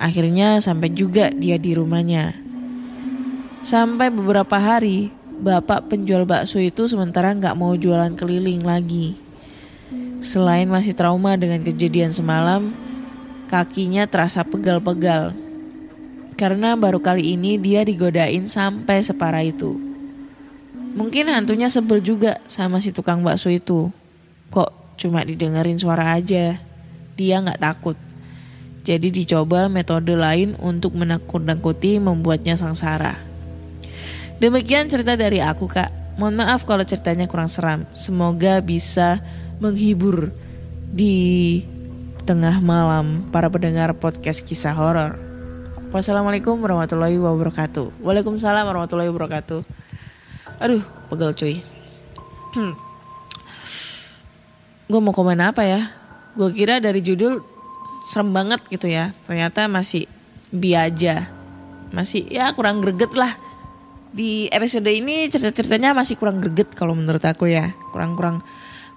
Akhirnya 0.00 0.58
sampai 0.58 0.90
juga 0.90 1.30
dia 1.30 1.60
di 1.60 1.78
rumahnya. 1.78 2.32
Sampai 3.60 4.08
beberapa 4.08 4.56
hari, 4.56 5.12
bapak 5.40 5.92
penjual 5.92 6.24
bakso 6.24 6.56
itu 6.56 6.88
sementara 6.88 7.36
nggak 7.36 7.54
mau 7.54 7.76
jualan 7.76 8.16
keliling 8.16 8.64
lagi. 8.64 9.14
Selain 10.24 10.66
masih 10.66 10.96
trauma 10.96 11.36
dengan 11.36 11.60
kejadian 11.60 12.10
semalam, 12.10 12.72
kakinya 13.46 14.08
terasa 14.08 14.42
pegal-pegal. 14.42 15.49
Karena 16.40 16.72
baru 16.72 17.04
kali 17.04 17.36
ini 17.36 17.60
dia 17.60 17.84
digodain 17.84 18.48
sampai 18.48 19.04
separah 19.04 19.44
itu. 19.44 19.76
Mungkin 20.96 21.28
hantunya 21.28 21.68
sebel 21.68 22.00
juga 22.00 22.40
sama 22.48 22.80
si 22.80 22.96
tukang 22.96 23.20
bakso 23.20 23.52
itu. 23.52 23.92
Kok 24.48 24.96
cuma 24.96 25.20
didengerin 25.20 25.76
suara 25.76 26.16
aja. 26.16 26.56
Dia 27.12 27.44
nggak 27.44 27.60
takut. 27.60 28.00
Jadi 28.80 29.12
dicoba 29.12 29.68
metode 29.68 30.16
lain 30.16 30.56
untuk 30.64 30.96
menakut-nakuti 30.96 32.00
membuatnya 32.00 32.56
sengsara. 32.56 33.20
Demikian 34.40 34.88
cerita 34.88 35.20
dari 35.20 35.44
aku 35.44 35.68
kak. 35.68 36.16
Mohon 36.16 36.48
maaf 36.48 36.64
kalau 36.64 36.88
ceritanya 36.88 37.28
kurang 37.28 37.52
seram. 37.52 37.84
Semoga 37.92 38.64
bisa 38.64 39.20
menghibur 39.60 40.32
di 40.88 41.60
tengah 42.24 42.64
malam 42.64 43.28
para 43.28 43.52
pendengar 43.52 43.92
podcast 43.92 44.40
kisah 44.40 44.72
horor. 44.72 45.29
Wassalamualaikum 45.90 46.54
warahmatullahi 46.62 47.18
wabarakatuh. 47.18 47.98
Waalaikumsalam 48.06 48.62
warahmatullahi 48.62 49.10
wabarakatuh. 49.10 49.58
Aduh, 50.62 50.86
pegel 51.10 51.34
cuy. 51.34 51.54
Hmm. 52.54 52.78
Gue 54.86 55.00
mau 55.02 55.10
komen 55.10 55.42
apa 55.42 55.66
ya? 55.66 55.90
Gue 56.38 56.54
kira 56.54 56.78
dari 56.78 57.02
judul 57.02 57.42
serem 58.06 58.30
banget 58.30 58.62
gitu 58.70 58.86
ya. 58.86 59.10
Ternyata 59.26 59.66
masih 59.66 60.06
biaja. 60.54 61.26
Masih 61.90 62.22
ya 62.30 62.54
kurang 62.54 62.86
greget 62.86 63.10
lah. 63.18 63.34
Di 64.14 64.46
episode 64.54 64.86
ini 64.86 65.26
cerita-ceritanya 65.26 65.90
masih 65.90 66.14
kurang 66.14 66.38
greget 66.38 66.70
kalau 66.70 66.94
menurut 66.94 67.26
aku 67.26 67.50
ya. 67.50 67.74
Kurang-kurang 67.90 68.46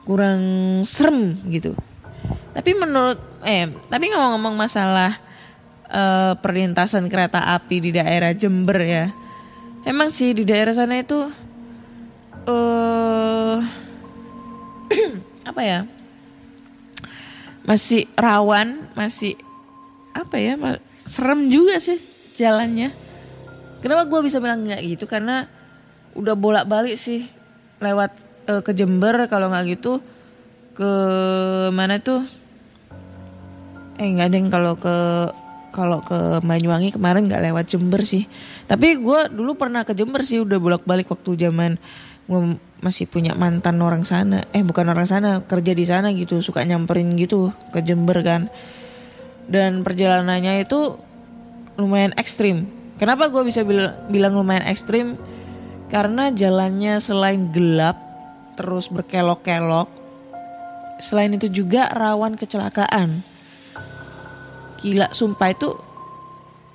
kurang 0.06 0.42
serem 0.86 1.42
gitu. 1.50 1.74
Tapi 2.54 2.78
menurut 2.78 3.18
eh 3.42 3.66
tapi 3.90 4.14
ngomong-ngomong 4.14 4.54
masalah 4.54 5.33
uh, 5.94 6.34
perlintasan 6.42 7.06
kereta 7.08 7.54
api 7.54 7.78
di 7.80 7.90
daerah 7.94 8.34
Jember 8.34 8.82
ya. 8.82 9.06
Emang 9.86 10.10
sih 10.10 10.34
di 10.34 10.44
daerah 10.44 10.74
sana 10.74 10.98
itu 10.98 11.30
uh, 12.50 13.58
apa 15.50 15.62
ya? 15.62 15.86
masih 17.64 18.12
rawan, 18.20 18.92
masih 18.92 19.40
apa 20.12 20.36
ya, 20.36 20.60
serem 21.08 21.48
juga 21.48 21.80
sih 21.80 21.96
jalannya. 22.36 22.92
Kenapa 23.80 24.04
gue 24.04 24.20
bisa 24.20 24.44
bilang 24.44 24.68
nggak 24.68 24.84
gitu? 24.84 25.08
Karena 25.08 25.48
udah 26.14 26.36
bolak 26.36 26.68
balik 26.68 27.00
sih 27.00 27.24
lewat 27.80 28.12
uh, 28.52 28.62
ke 28.62 28.72
Jember 28.76 29.28
kalau 29.32 29.48
nggak 29.52 29.80
gitu 29.80 30.04
ke 30.74 30.92
mana 31.70 32.02
tuh 32.02 32.26
eh 34.02 34.10
nggak 34.10 34.30
yang 34.34 34.50
kalau 34.50 34.74
ke 34.74 34.96
kalau 35.74 36.06
ke 36.06 36.40
Banyuwangi 36.46 36.94
kemarin 36.94 37.26
nggak 37.26 37.44
lewat 37.50 37.66
Jember 37.74 38.06
sih. 38.06 38.30
Tapi 38.70 39.02
gue 39.02 39.34
dulu 39.34 39.58
pernah 39.58 39.82
ke 39.82 39.98
Jember 39.98 40.22
sih 40.22 40.40
udah 40.40 40.62
bolak 40.62 40.86
balik 40.86 41.10
waktu 41.10 41.50
zaman 41.50 41.82
gue 42.24 42.40
masih 42.86 43.10
punya 43.10 43.34
mantan 43.34 43.82
orang 43.82 44.06
sana. 44.06 44.46
Eh 44.54 44.62
bukan 44.62 44.86
orang 44.94 45.10
sana 45.10 45.42
kerja 45.44 45.74
di 45.74 45.84
sana 45.84 46.14
gitu 46.14 46.40
suka 46.40 46.62
nyamperin 46.62 47.18
gitu 47.18 47.50
ke 47.74 47.82
Jember 47.82 48.22
kan. 48.22 48.54
Dan 49.50 49.82
perjalanannya 49.82 50.64
itu 50.64 50.96
lumayan 51.76 52.14
ekstrim. 52.16 52.70
Kenapa 53.02 53.28
gue 53.34 53.42
bisa 53.42 53.66
bil- 53.66 53.98
bilang 54.08 54.38
lumayan 54.38 54.64
ekstrim? 54.70 55.18
Karena 55.90 56.30
jalannya 56.30 57.02
selain 57.02 57.52
gelap 57.52 58.00
terus 58.54 58.90
berkelok-kelok 58.90 59.90
selain 61.02 61.34
itu 61.34 61.50
juga 61.50 61.90
rawan 61.90 62.38
kecelakaan 62.38 63.26
gila 64.82 65.12
sumpah 65.14 65.50
itu 65.52 65.70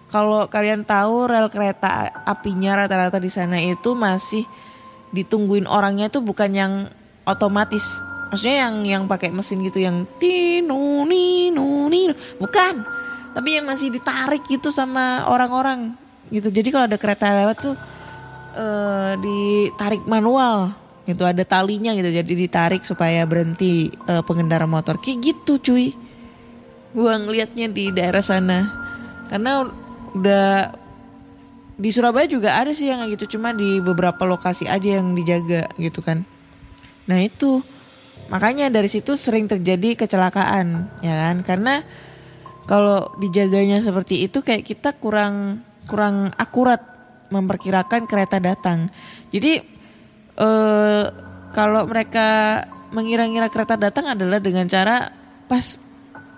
kalau 0.08 0.48
kalian 0.48 0.88
tahu 0.88 1.28
rel 1.28 1.52
kereta 1.52 2.08
apinya 2.24 2.80
rata-rata 2.80 3.20
di 3.20 3.28
sana 3.28 3.60
itu 3.60 3.92
masih 3.92 4.48
ditungguin 5.12 5.68
orangnya 5.68 6.08
tuh 6.08 6.24
bukan 6.24 6.50
yang 6.52 6.72
otomatis. 7.28 8.00
Maksudnya 8.32 8.68
yang 8.68 8.74
yang 8.84 9.02
pakai 9.04 9.32
mesin 9.32 9.60
gitu 9.64 9.80
yang 9.80 10.08
tino 10.16 11.04
nino 11.04 11.92
nino 11.92 12.16
bukan. 12.40 12.84
Tapi 13.36 13.48
yang 13.60 13.68
masih 13.68 13.92
ditarik 13.92 14.48
gitu 14.48 14.72
sama 14.72 15.28
orang-orang 15.28 15.92
gitu. 16.32 16.48
Jadi 16.48 16.68
kalau 16.72 16.88
ada 16.88 16.96
kereta 16.96 17.28
lewat 17.44 17.56
tuh 17.60 17.76
eh, 18.56 19.12
ditarik 19.20 20.08
manual 20.08 20.72
gitu. 21.04 21.28
Ada 21.28 21.44
talinya 21.44 21.92
gitu 21.92 22.08
jadi 22.08 22.32
ditarik 22.32 22.80
supaya 22.80 23.28
berhenti 23.28 23.92
eh, 23.92 24.24
pengendara 24.24 24.64
motor. 24.64 24.96
Kayak 24.96 25.36
gitu 25.36 25.60
cuy 25.60 26.07
gua 26.92 27.20
ngelihatnya 27.20 27.68
di 27.72 27.90
daerah 27.92 28.24
sana. 28.24 28.68
Karena 29.28 29.68
udah 30.16 30.72
di 31.78 31.90
Surabaya 31.94 32.26
juga 32.26 32.58
ada 32.58 32.74
sih 32.74 32.90
yang 32.90 33.06
gitu 33.12 33.38
cuma 33.38 33.54
di 33.54 33.78
beberapa 33.78 34.26
lokasi 34.26 34.66
aja 34.66 34.98
yang 34.98 35.14
dijaga 35.14 35.70
gitu 35.78 36.02
kan. 36.02 36.26
Nah 37.06 37.22
itu. 37.22 37.62
Makanya 38.28 38.68
dari 38.68 38.92
situ 38.92 39.16
sering 39.16 39.48
terjadi 39.48 40.04
kecelakaan 40.04 41.00
ya 41.00 41.32
kan? 41.32 41.40
Karena 41.40 41.80
kalau 42.68 43.16
dijaganya 43.16 43.80
seperti 43.80 44.28
itu 44.28 44.44
kayak 44.44 44.68
kita 44.68 44.92
kurang 45.00 45.64
kurang 45.88 46.28
akurat 46.36 46.76
memperkirakan 47.32 48.04
kereta 48.04 48.36
datang. 48.36 48.92
Jadi 49.32 49.64
eh 50.36 51.04
kalau 51.56 51.88
mereka 51.88 52.60
mengira-ngira 52.92 53.48
kereta 53.48 53.80
datang 53.80 54.12
adalah 54.12 54.36
dengan 54.36 54.68
cara 54.68 55.08
pas 55.48 55.80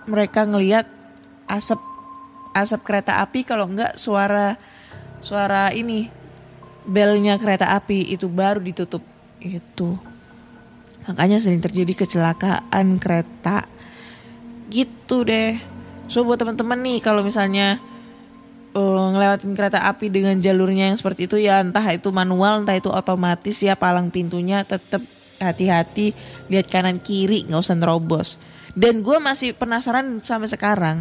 mereka 0.09 0.47
ngelihat 0.49 0.89
asap 1.51 1.81
asap 2.55 2.81
kereta 2.87 3.23
api 3.23 3.47
kalau 3.47 3.67
enggak 3.71 3.95
suara 3.99 4.59
suara 5.21 5.71
ini 5.71 6.11
belnya 6.89 7.37
kereta 7.37 7.77
api 7.77 8.09
itu 8.11 8.27
baru 8.27 8.61
ditutup. 8.61 9.05
Itu. 9.41 9.97
Makanya 11.09 11.41
sering 11.41 11.61
terjadi 11.61 11.93
kecelakaan 12.05 13.01
kereta. 13.01 13.65
Gitu 14.69 15.27
deh. 15.27 15.59
So 16.11 16.27
buat 16.27 16.43
teman-teman 16.43 16.81
nih 16.83 16.99
kalau 17.03 17.23
misalnya 17.23 17.79
eh, 18.75 19.05
ngelewatin 19.15 19.55
kereta 19.55 19.87
api 19.87 20.11
dengan 20.11 20.39
jalurnya 20.43 20.91
yang 20.91 20.99
seperti 20.99 21.31
itu 21.31 21.37
ya 21.39 21.63
entah 21.63 21.87
itu 21.95 22.11
manual 22.11 22.67
entah 22.67 22.75
itu 22.75 22.91
otomatis 22.91 23.57
ya 23.63 23.79
palang 23.79 24.11
pintunya 24.11 24.67
tetap 24.67 25.03
hati-hati 25.41 26.13
lihat 26.53 26.69
kanan 26.69 27.01
kiri 27.01 27.49
nggak 27.49 27.63
usah 27.65 27.79
nerobos 27.79 28.37
dan 28.75 29.03
gue 29.03 29.19
masih 29.19 29.55
penasaran 29.57 30.23
sampai 30.23 30.49
sekarang. 30.51 30.99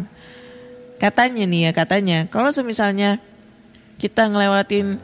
Katanya 1.00 1.48
nih 1.48 1.70
ya 1.70 1.72
katanya 1.72 2.18
kalau 2.28 2.52
semisalnya 2.52 3.22
kita 3.96 4.28
ngelewatin 4.28 5.00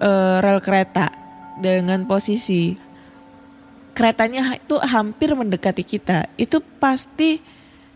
eh, 0.00 0.36
rel 0.44 0.60
kereta 0.60 1.08
dengan 1.58 2.04
posisi 2.04 2.76
keretanya 3.96 4.54
itu 4.54 4.78
hampir 4.78 5.34
mendekati 5.34 5.82
kita 5.82 6.30
itu 6.38 6.62
pasti 6.78 7.42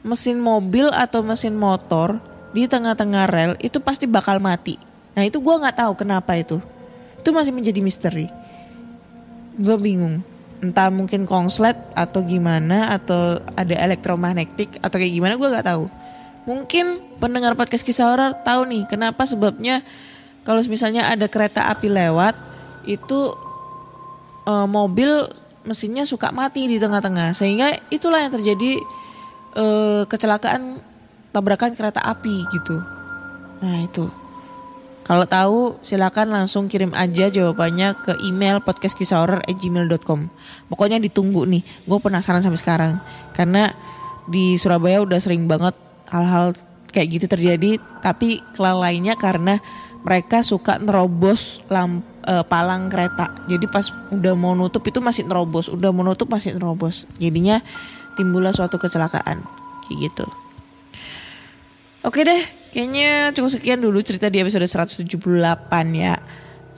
mesin 0.02 0.42
mobil 0.42 0.90
atau 0.90 1.22
mesin 1.22 1.54
motor 1.54 2.18
di 2.50 2.66
tengah-tengah 2.66 3.24
rel 3.30 3.52
itu 3.62 3.78
pasti 3.78 4.10
bakal 4.10 4.42
mati. 4.42 4.76
Nah 5.14 5.22
itu 5.22 5.38
gua 5.38 5.62
nggak 5.62 5.78
tahu 5.78 5.92
kenapa 5.94 6.34
itu. 6.34 6.58
Itu 7.22 7.30
masih 7.30 7.54
menjadi 7.54 7.78
misteri. 7.78 8.26
Gue 9.54 9.76
bingung 9.78 10.24
entah 10.62 10.88
mungkin 10.94 11.26
konslet 11.26 11.74
atau 11.92 12.22
gimana 12.22 12.94
atau 12.94 13.42
ada 13.58 13.74
elektromagnetik 13.74 14.78
atau 14.78 14.96
kayak 14.96 15.12
gimana 15.12 15.34
gue 15.34 15.48
nggak 15.50 15.66
tahu. 15.66 15.90
Mungkin 16.46 17.18
pendengar 17.18 17.58
podcast 17.58 17.82
kisah 17.82 18.06
horor 18.06 18.32
tahu 18.46 18.70
nih 18.70 18.86
kenapa 18.86 19.26
sebabnya 19.26 19.82
kalau 20.46 20.62
misalnya 20.66 21.10
ada 21.10 21.26
kereta 21.26 21.66
api 21.66 21.90
lewat 21.90 22.38
itu 22.86 23.34
eh, 24.46 24.66
mobil 24.70 25.26
mesinnya 25.66 26.06
suka 26.06 26.30
mati 26.30 26.70
di 26.70 26.78
tengah-tengah. 26.78 27.34
Sehingga 27.34 27.74
itulah 27.90 28.22
yang 28.22 28.30
terjadi 28.30 28.78
eh, 29.58 30.02
kecelakaan 30.06 30.78
tabrakan 31.34 31.74
kereta 31.74 31.98
api 32.06 32.46
gitu. 32.54 32.78
Nah 33.66 33.82
itu 33.82 34.21
kalau 35.12 35.28
tahu 35.28 35.58
silakan 35.84 36.32
langsung 36.32 36.72
kirim 36.72 36.88
aja 36.96 37.28
jawabannya 37.28 38.00
ke 38.00 38.16
email 38.24 38.64
podcastkisahhoror@gmail.com. 38.64 40.32
Pokoknya 40.72 40.96
ditunggu 41.04 41.44
nih. 41.44 41.60
Gue 41.84 42.00
penasaran 42.00 42.40
sampai 42.40 42.56
sekarang 42.56 42.92
karena 43.36 43.76
di 44.24 44.56
Surabaya 44.56 45.04
udah 45.04 45.20
sering 45.20 45.44
banget 45.44 45.76
hal-hal 46.08 46.56
kayak 46.96 47.12
gitu 47.12 47.26
terjadi 47.28 47.76
tapi 48.00 48.40
kelalainya 48.56 49.20
karena 49.20 49.60
mereka 50.00 50.40
suka 50.40 50.80
nerobos 50.80 51.60
lamp 51.68 52.00
eh, 52.24 52.40
palang 52.48 52.88
kereta. 52.88 53.36
Jadi 53.52 53.68
pas 53.68 53.92
udah 54.08 54.32
mau 54.32 54.56
nutup 54.56 54.80
itu 54.88 55.04
masih 55.04 55.28
nerobos, 55.28 55.68
udah 55.68 55.92
mau 55.92 56.08
nutup 56.08 56.32
masih 56.32 56.56
nerobos. 56.56 57.04
Jadinya 57.20 57.60
timbullah 58.16 58.56
suatu 58.56 58.80
kecelakaan 58.80 59.44
kayak 59.84 60.08
gitu. 60.08 60.24
Oke 62.00 62.24
deh, 62.24 62.61
kayaknya 62.72 63.36
cukup 63.36 63.52
sekian 63.52 63.84
dulu 63.84 64.00
cerita 64.00 64.32
di 64.32 64.40
episode 64.40 64.64
178 64.64 65.04
ya. 65.92 66.16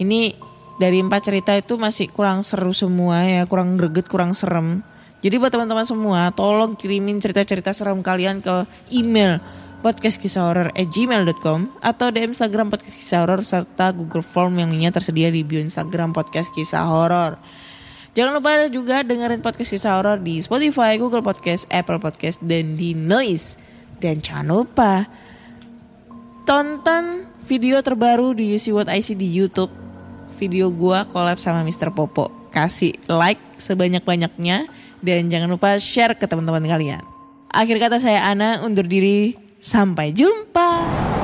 Ini 0.02 0.34
dari 0.74 0.98
empat 0.98 1.30
cerita 1.30 1.54
itu 1.54 1.78
masih 1.78 2.10
kurang 2.10 2.42
seru 2.42 2.74
semua 2.74 3.22
ya, 3.22 3.46
kurang 3.46 3.78
greget, 3.78 4.10
kurang 4.10 4.34
serem. 4.34 4.82
Jadi 5.22 5.40
buat 5.40 5.54
teman-teman 5.54 5.86
semua, 5.86 6.34
tolong 6.34 6.76
kirimin 6.76 7.22
cerita-cerita 7.22 7.72
serem 7.72 8.02
kalian 8.04 8.44
ke 8.44 8.66
email 8.92 9.40
podcastkisahhoror@gmail.com 9.80 11.80
atau 11.80 12.06
di 12.12 12.20
Instagram 12.24 12.68
podcast 12.68 12.96
kisah 12.96 13.24
horor 13.24 13.40
serta 13.40 13.92
Google 13.94 14.24
Form 14.24 14.58
yang 14.60 14.74
lainnya 14.74 14.92
tersedia 14.92 15.32
di 15.32 15.44
bio 15.46 15.60
Instagram 15.62 16.12
podcast 16.12 16.52
kisah 16.52 16.84
horor. 16.84 17.38
Jangan 18.12 18.32
lupa 18.36 18.68
juga 18.68 19.04
dengerin 19.04 19.40
podcast 19.40 19.70
kisah 19.72 19.96
horor 19.96 20.18
di 20.20 20.40
Spotify, 20.40 20.96
Google 20.96 21.24
Podcast, 21.24 21.68
Apple 21.72 22.00
Podcast, 22.00 22.40
dan 22.44 22.76
di 22.76 22.96
Noise. 22.96 23.56
Dan 24.00 24.20
jangan 24.20 24.48
lupa 24.48 25.08
tonton 26.44 27.24
video 27.48 27.80
terbaru 27.80 28.36
di 28.36 28.52
You 28.52 28.60
See 28.60 28.72
What 28.72 28.92
I 28.92 29.00
See 29.00 29.16
di 29.16 29.28
YouTube. 29.28 29.72
Video 30.36 30.68
gua 30.68 31.08
collab 31.08 31.40
sama 31.40 31.64
Mr. 31.64 31.88
Popo. 31.90 32.28
Kasih 32.52 32.94
like 33.10 33.40
sebanyak-banyaknya 33.58 34.68
dan 35.02 35.20
jangan 35.32 35.48
lupa 35.50 35.80
share 35.80 36.14
ke 36.14 36.28
teman-teman 36.28 36.62
kalian. 36.68 37.02
Akhir 37.50 37.80
kata 37.80 37.98
saya 37.98 38.22
Ana 38.28 38.62
undur 38.62 38.86
diri. 38.86 39.40
Sampai 39.64 40.12
jumpa. 40.12 41.23